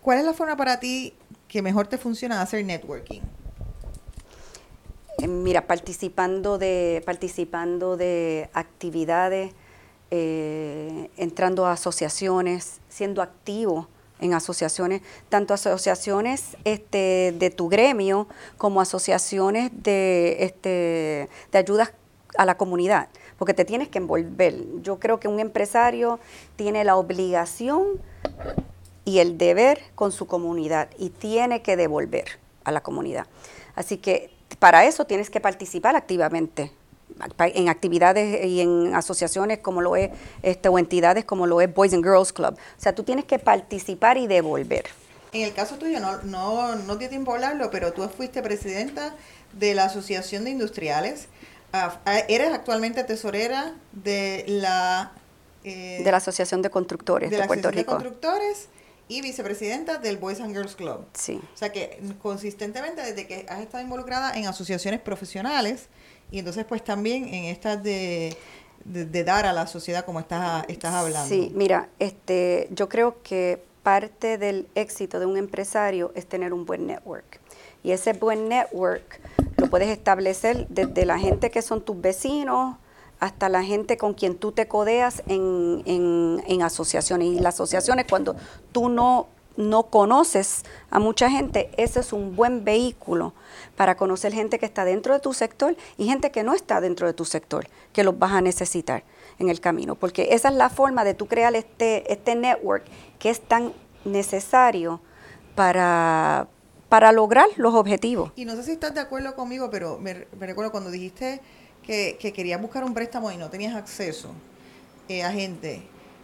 [0.00, 1.12] ¿Cuál es la forma para ti
[1.48, 3.22] que mejor te funciona hacer networking?
[5.20, 9.52] Eh, Mira, participando de, participando de actividades
[10.10, 13.88] eh, entrando a asociaciones, siendo activo
[14.20, 18.28] en asociaciones, tanto asociaciones este, de tu gremio
[18.58, 21.92] como asociaciones de, este, de ayudas
[22.36, 24.54] a la comunidad, porque te tienes que envolver.
[24.82, 26.20] Yo creo que un empresario
[26.56, 28.00] tiene la obligación
[29.04, 33.26] y el deber con su comunidad y tiene que devolver a la comunidad.
[33.74, 34.30] Así que
[34.60, 36.70] para eso tienes que participar activamente
[37.38, 40.10] en actividades y en asociaciones como lo es,
[40.42, 42.54] este, o entidades como lo es Boys and Girls Club.
[42.54, 44.84] O sea, tú tienes que participar y devolver.
[45.32, 49.14] En el caso tuyo, no, no, no dio tiempo a hablarlo, pero tú fuiste presidenta
[49.52, 51.28] de la Asociación de Industriales.
[51.72, 55.12] Ah, ah, eres actualmente tesorera de la...
[55.64, 57.92] Eh, de la Asociación de Constructores de, de Puerto Rico.
[57.92, 58.68] De constructores
[59.10, 61.04] y vicepresidenta del Boys and Girls Club.
[61.14, 61.40] Sí.
[61.52, 65.88] O sea que consistentemente desde que has estado involucrada en asociaciones profesionales
[66.30, 68.36] y entonces pues también en estas de,
[68.84, 71.28] de, dar a la sociedad como estás, estás hablando.
[71.28, 76.64] Sí, mira, este, yo creo que parte del éxito de un empresario es tener un
[76.64, 77.40] buen network.
[77.82, 79.20] Y ese buen network
[79.56, 82.76] lo puedes establecer desde la gente que son tus vecinos,
[83.20, 87.28] hasta la gente con quien tú te codeas en, en, asociaciones.
[87.28, 88.34] Y las asociaciones, cuando
[88.72, 93.34] tú no, no conoces a mucha gente, ese es un buen vehículo
[93.76, 97.06] para conocer gente que está dentro de tu sector y gente que no está dentro
[97.06, 99.04] de tu sector, que los vas a necesitar
[99.38, 99.96] en el camino.
[99.96, 102.84] Porque esa es la forma de tú crear este, este network
[103.18, 103.74] que es tan
[104.06, 105.02] necesario
[105.54, 106.48] para,
[106.88, 108.32] para lograr los objetivos.
[108.34, 111.42] Y no sé si estás de acuerdo conmigo, pero me, me recuerdo cuando dijiste
[111.82, 114.32] que, que querías buscar un préstamo y no tenías acceso
[115.10, 115.82] eh, a gente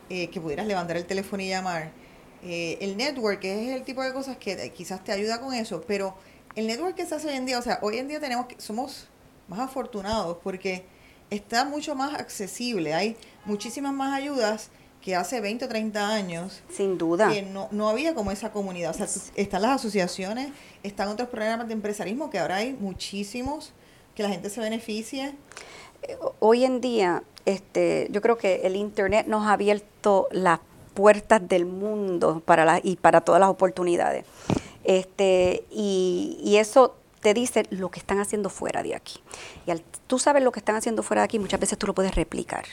[0.09, 1.91] eh, que pudieras levantar el teléfono y llamar.
[2.45, 6.15] Eh, el network es el tipo de cosas que quizás te ayuda con eso, pero
[6.55, 8.61] el network que se hace hoy en día, o sea, hoy en día tenemos que,
[8.61, 9.09] somos
[9.49, 10.85] más afortunados porque
[11.31, 14.70] está mucho más accesible, hay muchísimas más ayudas
[15.01, 16.62] que hace 20 o 30 años.
[16.70, 17.28] Sin duda.
[17.28, 18.93] Que no, no había como esa comunidad.
[18.93, 20.51] O sea, están las asociaciones,
[20.85, 23.73] están otros programas de empresarismo que ahora hay muchísimos
[24.16, 25.34] que la gente se beneficie?
[26.40, 30.59] Hoy en día, este, yo creo que el Internet nos ha abierto las
[30.94, 34.24] puertas del mundo para y para todas las oportunidades.
[34.82, 39.20] Este, y, y eso te dice lo que están haciendo fuera de aquí.
[39.66, 41.94] Y al tú sabes lo que están haciendo fuera de aquí, muchas veces tú lo
[41.94, 42.64] puedes replicar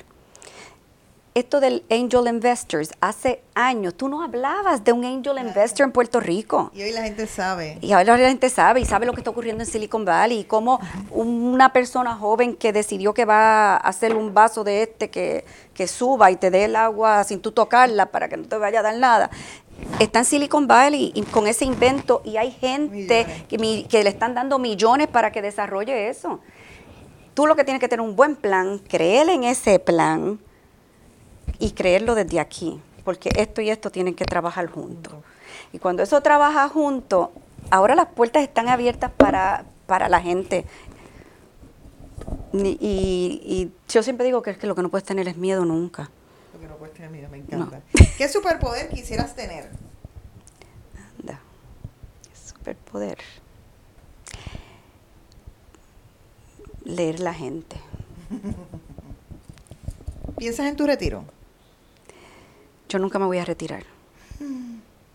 [1.35, 6.19] esto del angel investors, hace años tú no hablabas de un angel investor en Puerto
[6.19, 6.71] Rico.
[6.73, 7.79] Y hoy la gente sabe.
[7.81, 10.43] Y hoy la gente sabe y sabe lo que está ocurriendo en Silicon Valley y
[10.43, 10.79] cómo
[11.09, 15.87] una persona joven que decidió que va a hacer un vaso de este que, que
[15.87, 18.83] suba y te dé el agua sin tú tocarla para que no te vaya a
[18.83, 19.31] dar nada.
[19.99, 24.35] Está en Silicon Valley y con ese invento y hay gente que, que le están
[24.35, 26.41] dando millones para que desarrolle eso.
[27.33, 30.39] Tú lo que tienes que tener un buen plan, creer en ese plan
[31.63, 35.13] y creerlo desde aquí, porque esto y esto tienen que trabajar juntos.
[35.71, 37.31] Y cuando eso trabaja junto,
[37.69, 40.65] ahora las puertas están abiertas para, para la gente.
[42.51, 45.63] Y, y, yo siempre digo que es que lo que no puedes tener es miedo
[45.63, 46.09] nunca.
[46.53, 47.81] Lo que no puedes tener miedo, me encanta.
[48.17, 49.69] ¿Qué superpoder quisieras tener?
[51.21, 51.39] Anda,
[52.33, 53.19] superpoder.
[56.83, 57.77] Leer la gente.
[60.37, 61.23] ¿Piensas en tu retiro?
[62.93, 63.83] Yo nunca me voy a retirar.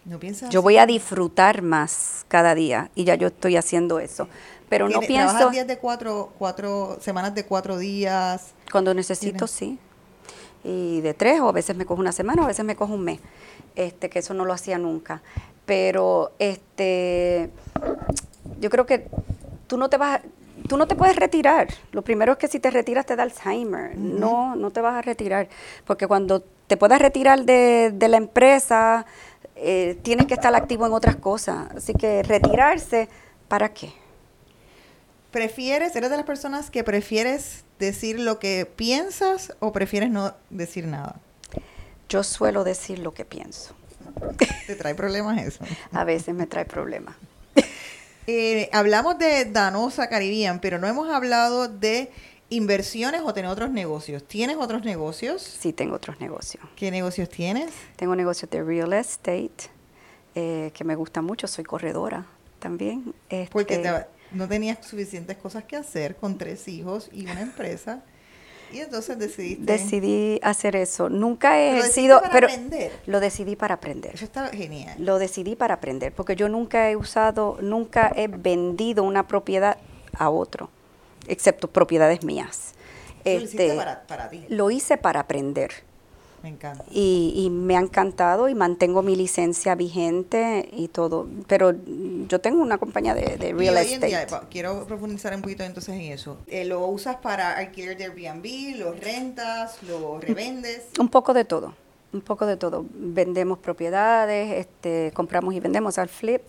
[0.05, 0.51] ¿No piensas?
[0.51, 4.29] Yo voy a disfrutar más cada día y ya yo estoy haciendo eso.
[4.69, 5.29] Pero no pienso...
[5.29, 8.53] ¿Trabajas días de cuatro, cuatro, semanas de cuatro días?
[8.73, 9.79] Cuando necesito, sí.
[10.65, 12.95] Y de tres, o a veces me cojo una semana, o a veces me cojo
[12.95, 13.21] un mes.
[13.77, 15.23] Este, que eso no lo hacía nunca.
[15.65, 17.51] Pero este,
[18.61, 19.09] yo creo que
[19.69, 20.21] tú no te vas,
[20.69, 21.69] tú no te puedes retirar.
[21.93, 23.97] Lo primero es que si te retiras te da Alzheimer.
[23.97, 25.49] No, no te vas a retirar.
[25.87, 29.07] Porque cuando te puedas retirar de, la empresa,
[29.57, 31.69] eh, tienes que estar activo en otras cosas.
[31.75, 33.09] Así que retirarse,
[33.49, 33.93] ¿para qué?
[35.33, 40.87] ¿Prefieres, eres de las personas que prefieres decir lo que piensas o prefieres no decir
[40.87, 41.17] nada?
[42.09, 43.75] Yo suelo decir lo que pienso.
[44.67, 45.65] ¿Te trae problemas eso?
[45.93, 47.17] A veces me trae problemas.
[48.27, 52.11] Eh, hablamos de Danosa Caribbean, pero no hemos hablado de
[52.51, 54.25] inversiones o tener otros negocios.
[54.25, 55.43] ¿Tienes otros negocios?
[55.43, 56.65] Sí, tengo otros negocios.
[56.77, 57.71] ¿Qué negocios tienes?
[57.97, 59.71] Tengo negocios de real estate,
[60.35, 61.47] eh, que me gusta mucho.
[61.47, 62.27] Soy corredora
[62.59, 63.15] también.
[63.53, 68.03] Porque este, no tenías suficientes cosas que hacer con tres hijos y una empresa.
[68.73, 69.65] Y entonces decidiste.
[69.65, 71.09] Decidí hacer eso.
[71.09, 72.21] Nunca he sido.
[72.31, 72.49] pero
[73.07, 74.15] lo decidí para aprender.
[74.15, 74.95] Eso está genial.
[74.99, 79.79] Lo decidí para aprender, porque yo nunca he usado, nunca he vendido una propiedad
[80.13, 80.71] a otro
[81.29, 82.75] excepto propiedades mías.
[83.25, 84.45] Este, para, para ti.
[84.49, 85.71] Lo hice para aprender.
[86.43, 86.85] Me encanta.
[86.91, 91.27] Y, me ha encantado y mantengo mi licencia vigente y todo.
[91.49, 91.75] Pero
[92.29, 94.27] yo tengo una compañía de, real estate.
[94.51, 96.39] quiero profundizar un poquito entonces en eso.
[96.47, 100.85] Eh, ¿Lo usas para alquiler de Airbnb, los rentas, lo revendes?
[100.99, 101.75] Un poco de todo.
[102.13, 102.87] Un poco de todo.
[102.95, 106.43] Vendemos propiedades, este, compramos y vendemos al flip.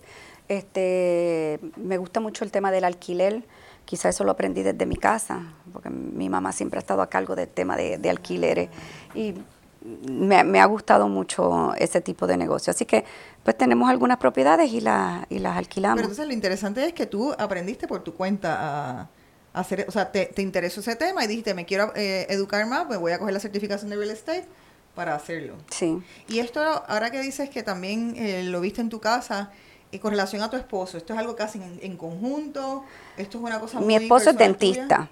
[0.48, 3.42] Este, me gusta mucho el tema del alquiler.
[3.84, 5.42] Quizá eso lo aprendí desde mi casa,
[5.72, 8.70] porque mi mamá siempre ha estado a cargo del tema de, de alquileres.
[9.14, 9.34] Y
[9.82, 12.70] me, ha gustado mucho ese tipo de negocio.
[12.70, 13.04] Así que
[13.42, 15.96] pues tenemos algunas propiedades y, la, y las alquilamos.
[15.96, 19.08] Pero entonces lo interesante es que tú aprendiste por tu cuenta a,
[19.52, 22.88] hacer, o sea, te, te, interesó ese tema y dijiste, me quiero eh, educar más,
[22.88, 24.46] me voy a coger la certificación de real estate
[24.94, 25.56] para hacerlo.
[25.70, 26.02] Sí.
[26.28, 29.50] Y esto, ahora que dices que también eh, lo viste en tu casa,
[29.92, 32.84] y con relación a tu esposo, ¿esto es algo casi en, conjunto?
[33.16, 35.08] ¿Esto es una cosa Mi esposo es dentista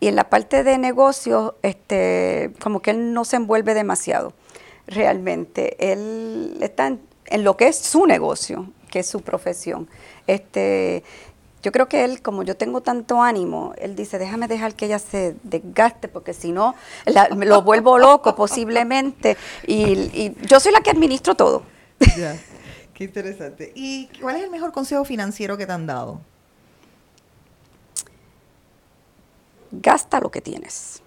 [0.00, 4.34] y en la parte de negocio, este, como que él no se envuelve demasiado,
[4.86, 5.92] realmente.
[5.92, 9.88] Él está en, lo que es su negocio, que es su profesión.
[10.26, 11.02] Este,
[11.62, 14.98] yo creo que él, como yo tengo tanto ánimo, él dice, déjame dejar que ella
[14.98, 16.74] se desgaste, porque si no,
[17.34, 19.38] lo vuelvo loco posiblemente.
[19.66, 21.62] Y, yo soy la que administro todo.
[22.18, 22.36] Ya,
[22.96, 23.72] qué interesante.
[23.76, 26.20] ¿Y cuál es el mejor consejo financiero que te han dado?
[29.82, 31.02] gasta lo que tienes.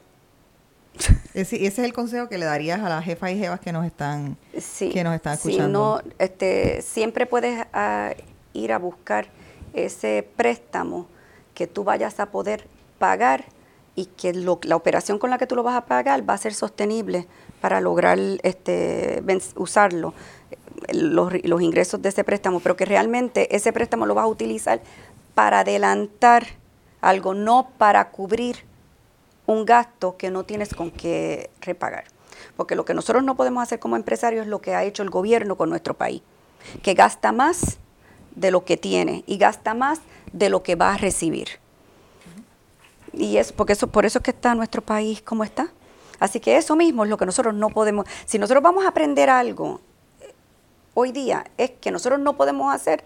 [1.34, 4.38] Ese, es el consejo que le darías a las jefas y jefas que nos están,
[4.52, 6.02] que nos están escuchando.
[6.04, 8.14] no, este, siempre puedes ah,
[8.54, 9.28] ir a buscar
[9.74, 11.08] ese préstamo
[11.54, 12.68] que tú vayas a poder
[12.98, 13.46] pagar
[13.96, 16.54] y que la operación con la que tú lo vas a pagar va a ser
[16.54, 17.28] sostenible
[17.62, 19.24] para lograr este,
[19.56, 20.14] usarlo,
[20.92, 24.82] los, los ingresos de ese préstamo, pero que realmente ese préstamo lo vas a utilizar
[25.36, 26.48] para adelantar
[27.02, 28.66] algo, no para cubrir
[29.46, 32.06] un gasto que no tienes con qué repagar.
[32.56, 35.10] Porque lo que nosotros no podemos hacer como empresarios es lo que ha hecho el
[35.10, 36.22] gobierno con nuestro país,
[36.84, 37.80] que gasta más
[38.36, 40.02] de lo que tiene y gasta más
[40.34, 41.48] de lo que va a recibir.
[43.14, 45.72] Y es porque eso, por eso es que está nuestro país como está.
[46.20, 48.06] Así que eso mismo es lo que nosotros no podemos.
[48.26, 49.82] Si nosotros vamos a aprender algo
[51.00, 53.04] hoy día, es que nosotros no podemos hacer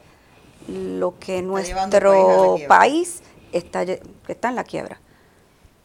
[0.68, 3.22] lo que nuestro país
[3.52, 3.84] está,
[4.28, 5.00] está en la quiebra.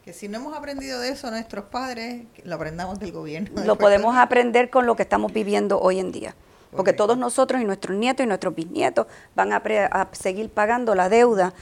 [0.04, 3.62] Que si no hemos aprendido de eso nuestros padres, lo aprendamos del gobierno.
[3.64, 6.34] Lo podemos aprender con lo que estamos viviendo hoy en día.
[6.70, 11.08] Porque todos nosotros y nuestros nietos y nuestros bisnietos van a, a, seguir pagando la
[11.08, 11.54] deuda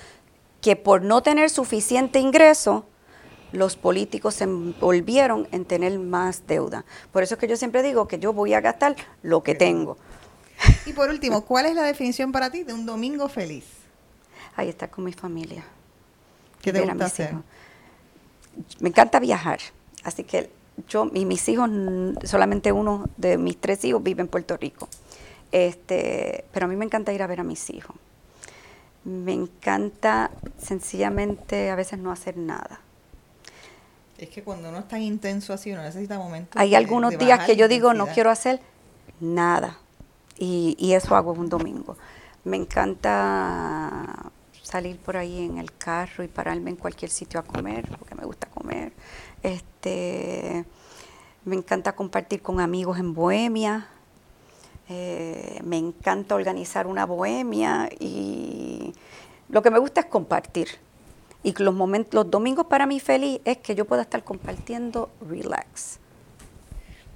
[0.60, 2.84] que por no tener suficiente ingreso,
[3.52, 6.84] los políticos se envolvieron en tener más deuda.
[7.12, 9.96] Por eso es que yo siempre digo que yo voy a gastar lo que tengo.
[10.86, 13.64] Y por último, ¿cuál es la definición para ti de un domingo feliz?
[14.54, 15.64] Ahí está con mi familia.
[16.62, 17.34] ¿Qué te gusta hacer?
[18.80, 19.58] Me encanta viajar,
[20.04, 20.48] así que
[20.88, 21.68] yo y mis hijos,
[22.24, 24.88] solamente uno de mis tres hijos vive en Puerto Rico.
[25.52, 27.96] Este, pero a mí me encanta ir a ver a mis hijos.
[29.04, 32.80] Me encanta sencillamente a veces no hacer nada.
[34.18, 36.60] Es que cuando uno es tan intenso así, uno necesita momentos.
[36.60, 38.60] Hay algunos días que yo digo, no quiero hacer
[39.20, 39.78] nada.
[40.38, 41.96] Y, y eso hago un domingo.
[42.44, 44.30] Me encanta
[44.66, 48.24] salir por ahí en el carro y pararme en cualquier sitio a comer, porque me
[48.24, 48.92] gusta comer.
[49.42, 50.64] Este,
[51.44, 53.88] me encanta compartir con amigos en Bohemia.
[54.88, 58.92] Eh, me encanta organizar una bohemia y
[59.48, 60.68] lo que me gusta es compartir.
[61.42, 66.00] Y los, momentos, los domingos para mí feliz es que yo pueda estar compartiendo relax.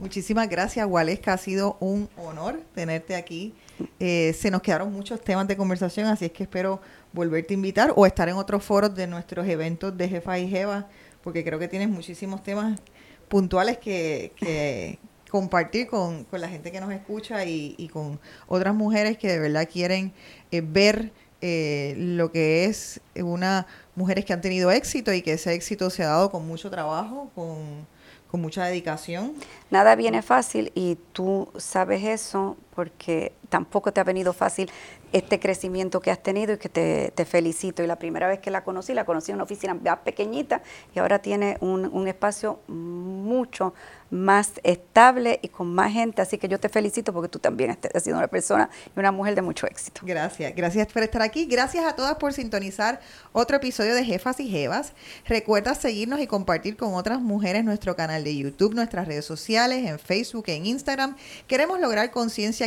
[0.01, 1.35] Muchísimas gracias, Waleska.
[1.35, 3.53] Ha sido un honor tenerte aquí.
[3.99, 6.81] Eh, se nos quedaron muchos temas de conversación, así es que espero
[7.13, 10.89] volverte a invitar o estar en otros foros de nuestros eventos de Jefa y Jeva,
[11.23, 12.81] porque creo que tienes muchísimos temas
[13.29, 14.99] puntuales que,
[15.29, 18.19] compartir con, la gente que nos escucha y, con
[18.49, 20.15] otras mujeres que de verdad quieren
[20.51, 21.13] eh, ver
[21.43, 26.05] eh, lo que es una mujeres que han tenido éxito y que ese éxito se
[26.05, 27.87] ha dado con mucho trabajo, con
[28.31, 29.35] con mucha dedicación.
[29.71, 34.71] Nada viene fácil y tú sabes eso porque tampoco te ha venido fácil
[35.13, 37.83] este crecimiento que has tenido y que te, felicito.
[37.83, 40.63] Y la primera vez que la conocí, la conocí en una oficina más pequeñita
[40.95, 43.75] y ahora tiene un, un espacio mucho
[44.11, 46.23] más estable y con más gente.
[46.23, 49.35] Así que yo te felicito porque tú también has sido una persona y una mujer
[49.35, 50.03] de mucho éxito.
[50.05, 51.47] Gracias, gracias por estar aquí.
[51.47, 53.01] Gracias a todas por sintonizar
[53.33, 54.93] otro episodio de Jefas y Jevas.
[55.27, 59.99] Recuerda seguirnos y compartir con otras mujeres nuestro canal de YouTube, nuestras redes sociales, en
[59.99, 61.17] Facebook, en Instagram.
[61.47, 62.11] Queremos lograr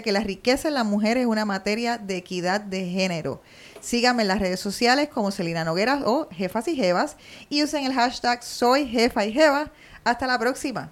[0.02, 3.42] que la riqueza en la mujer es una materia de equidad de género.
[3.82, 7.18] Síganme en las redes sociales como Celina Nogueras o Jefas y Jevas
[7.50, 9.72] y usen el hashtag Soy Jefa y Jeva.
[10.04, 10.90] Hasta la próxima.